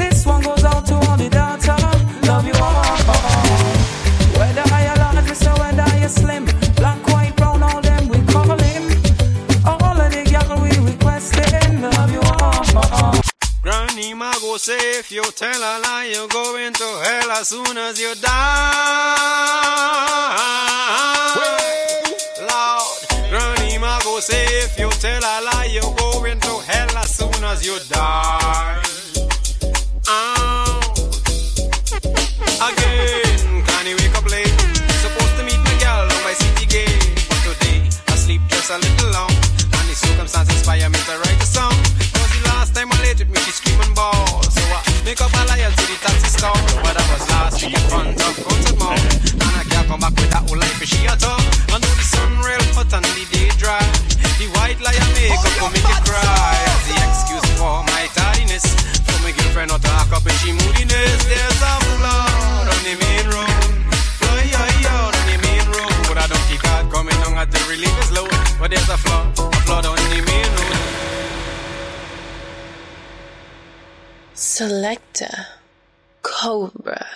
This 0.00 0.24
one 0.24 0.42
goes 0.42 0.64
out 0.64 0.86
to 0.86 0.94
all 0.94 1.16
the 1.22 1.28
data 1.28 1.76
Love 2.28 2.46
you 2.46 2.54
all. 2.54 2.82
Whether 4.38 4.66
I 4.78 4.94
large, 5.00 5.28
me 5.28 5.34
say 5.34 5.52
whether 5.60 5.88
you 6.00 6.08
slim, 6.08 6.44
black, 6.76 7.00
white, 7.12 7.36
brown, 7.36 7.62
all 7.62 7.80
them 7.82 8.08
we 8.08 8.18
call 8.32 8.50
him. 8.66 8.82
All 9.66 10.00
of 10.02 10.10
the 10.14 10.22
girl 10.32 10.50
we 10.62 10.70
requesting, 10.90 11.82
love 11.82 12.12
you 12.16 12.22
all. 12.40 13.20
Granny 13.62 14.14
Ma 14.14 14.32
go 14.40 14.56
say 14.56 14.98
if 14.98 15.12
you 15.12 15.24
tell 15.32 15.60
a 15.60 15.74
lie, 15.84 16.10
you're 16.12 16.28
going 16.28 16.72
to 16.72 16.88
hell 17.04 17.30
as 17.32 17.48
soon 17.48 17.76
as 17.76 18.00
you 18.00 18.14
die. 18.14 19.42
Lord, 21.36 22.11
Granny 22.52 23.78
Ma 23.78 23.98
go 24.04 24.20
say 24.20 24.44
if 24.64 24.78
you 24.78 24.90
tell 25.00 25.22
a 25.24 25.36
lie, 25.48 25.68
you're 25.72 25.94
going 25.96 26.38
to 26.38 26.52
hell 26.68 26.98
as 26.98 27.14
soon 27.16 27.44
as 27.44 27.64
you 27.64 27.78
die. 27.88 28.82
Oh. 30.06 30.80
Again, 32.68 33.64
can 33.64 33.86
you 33.86 33.96
wake 33.96 34.14
up 34.18 34.28
late? 34.28 34.52
Supposed 35.00 35.36
to 35.38 35.44
meet 35.48 35.60
my 35.64 35.76
girl 35.80 36.04
on 36.04 36.22
my 36.28 36.34
city 36.34 36.66
gate. 36.66 37.24
But 37.28 37.40
today, 37.46 37.88
I 38.08 38.16
sleep 38.16 38.42
just 38.48 38.70
a 38.70 38.76
little 38.76 39.10
long. 39.12 39.30
And 39.30 39.88
the 39.88 39.94
circumstance 39.96 40.50
inspire 40.50 40.90
me 40.90 40.98
to 41.08 41.14
write 41.24 41.40
a 41.40 41.46
song. 41.46 41.72
Cause 42.12 42.30
the 42.36 42.42
last 42.52 42.74
time 42.74 42.92
I 42.92 43.00
late 43.00 43.18
with 43.18 43.30
me, 43.30 43.51
screaming 43.72 43.94
ball. 43.94 44.42
So 44.44 44.60
I 44.60 44.80
make 45.04 45.20
up 45.20 45.32
liar 45.32 45.70
to 45.70 45.84
the 45.88 45.96
taxi 46.00 46.28
stall. 46.28 46.56
But 46.84 46.96
I 46.96 47.04
was 47.12 47.24
last 47.30 47.64
week 47.64 47.74
in 47.74 47.84
front 47.88 48.16
of 48.20 48.34
concert 48.44 48.78
mall. 48.78 48.92
And 48.92 49.54
I 49.56 49.64
can't 49.68 49.86
come 49.88 50.00
back 50.00 50.14
with 50.16 50.30
that 50.30 50.44
old 50.48 50.58
life 50.60 50.80
if 50.82 50.88
she 50.88 51.06
at 51.08 51.24
all. 51.24 51.40
I 51.72 51.80
know 51.80 51.92
the 51.96 52.04
sun 52.04 52.30
real 52.44 52.62
hot 52.76 52.92
and 52.92 53.04
the 53.16 53.24
day 53.32 53.48
dry. 53.56 53.82
The 54.36 54.48
white 54.56 54.80
liar 54.80 55.08
makeup 55.16 55.54
will 55.60 55.72
make 55.72 55.86
you 55.86 56.00
cry. 56.04 56.56
As 56.68 56.82
the 56.88 56.96
excuse 57.00 57.48
for 57.56 57.80
my 57.88 58.04
tardiness. 58.12 58.64
For 59.08 59.18
my 59.24 59.32
girlfriend 59.32 59.70
not 59.72 59.80
to 59.82 59.88
hack 59.88 60.12
up 60.12 60.24
when 60.24 60.36
she 60.42 60.52
moodiness. 60.52 61.20
There's 61.24 61.62
a 61.62 61.72
flood 61.96 62.66
on 62.68 62.80
the 62.84 62.94
main 63.00 63.26
road. 63.32 63.72
Fly 64.20 64.52
out 64.92 65.14
on 65.16 65.24
the 65.30 65.36
main 65.40 65.64
road. 65.72 65.96
But 66.08 66.18
I 66.20 66.26
don't 66.28 66.44
keep 66.48 66.60
God 66.62 66.90
coming 66.92 67.16
on 67.24 67.40
at 67.40 67.50
the 67.50 67.60
relief 67.70 67.94
is 68.04 68.10
low. 68.12 68.28
But 68.60 68.70
there's 68.70 68.88
a 68.88 68.98
flood, 68.98 69.32
a 69.38 69.60
flood 69.64 69.86
on 69.86 69.96
the 69.96 70.20
main 70.20 70.50
road. 70.60 71.11
Selector 74.44 75.46
Cobra. 76.20 77.06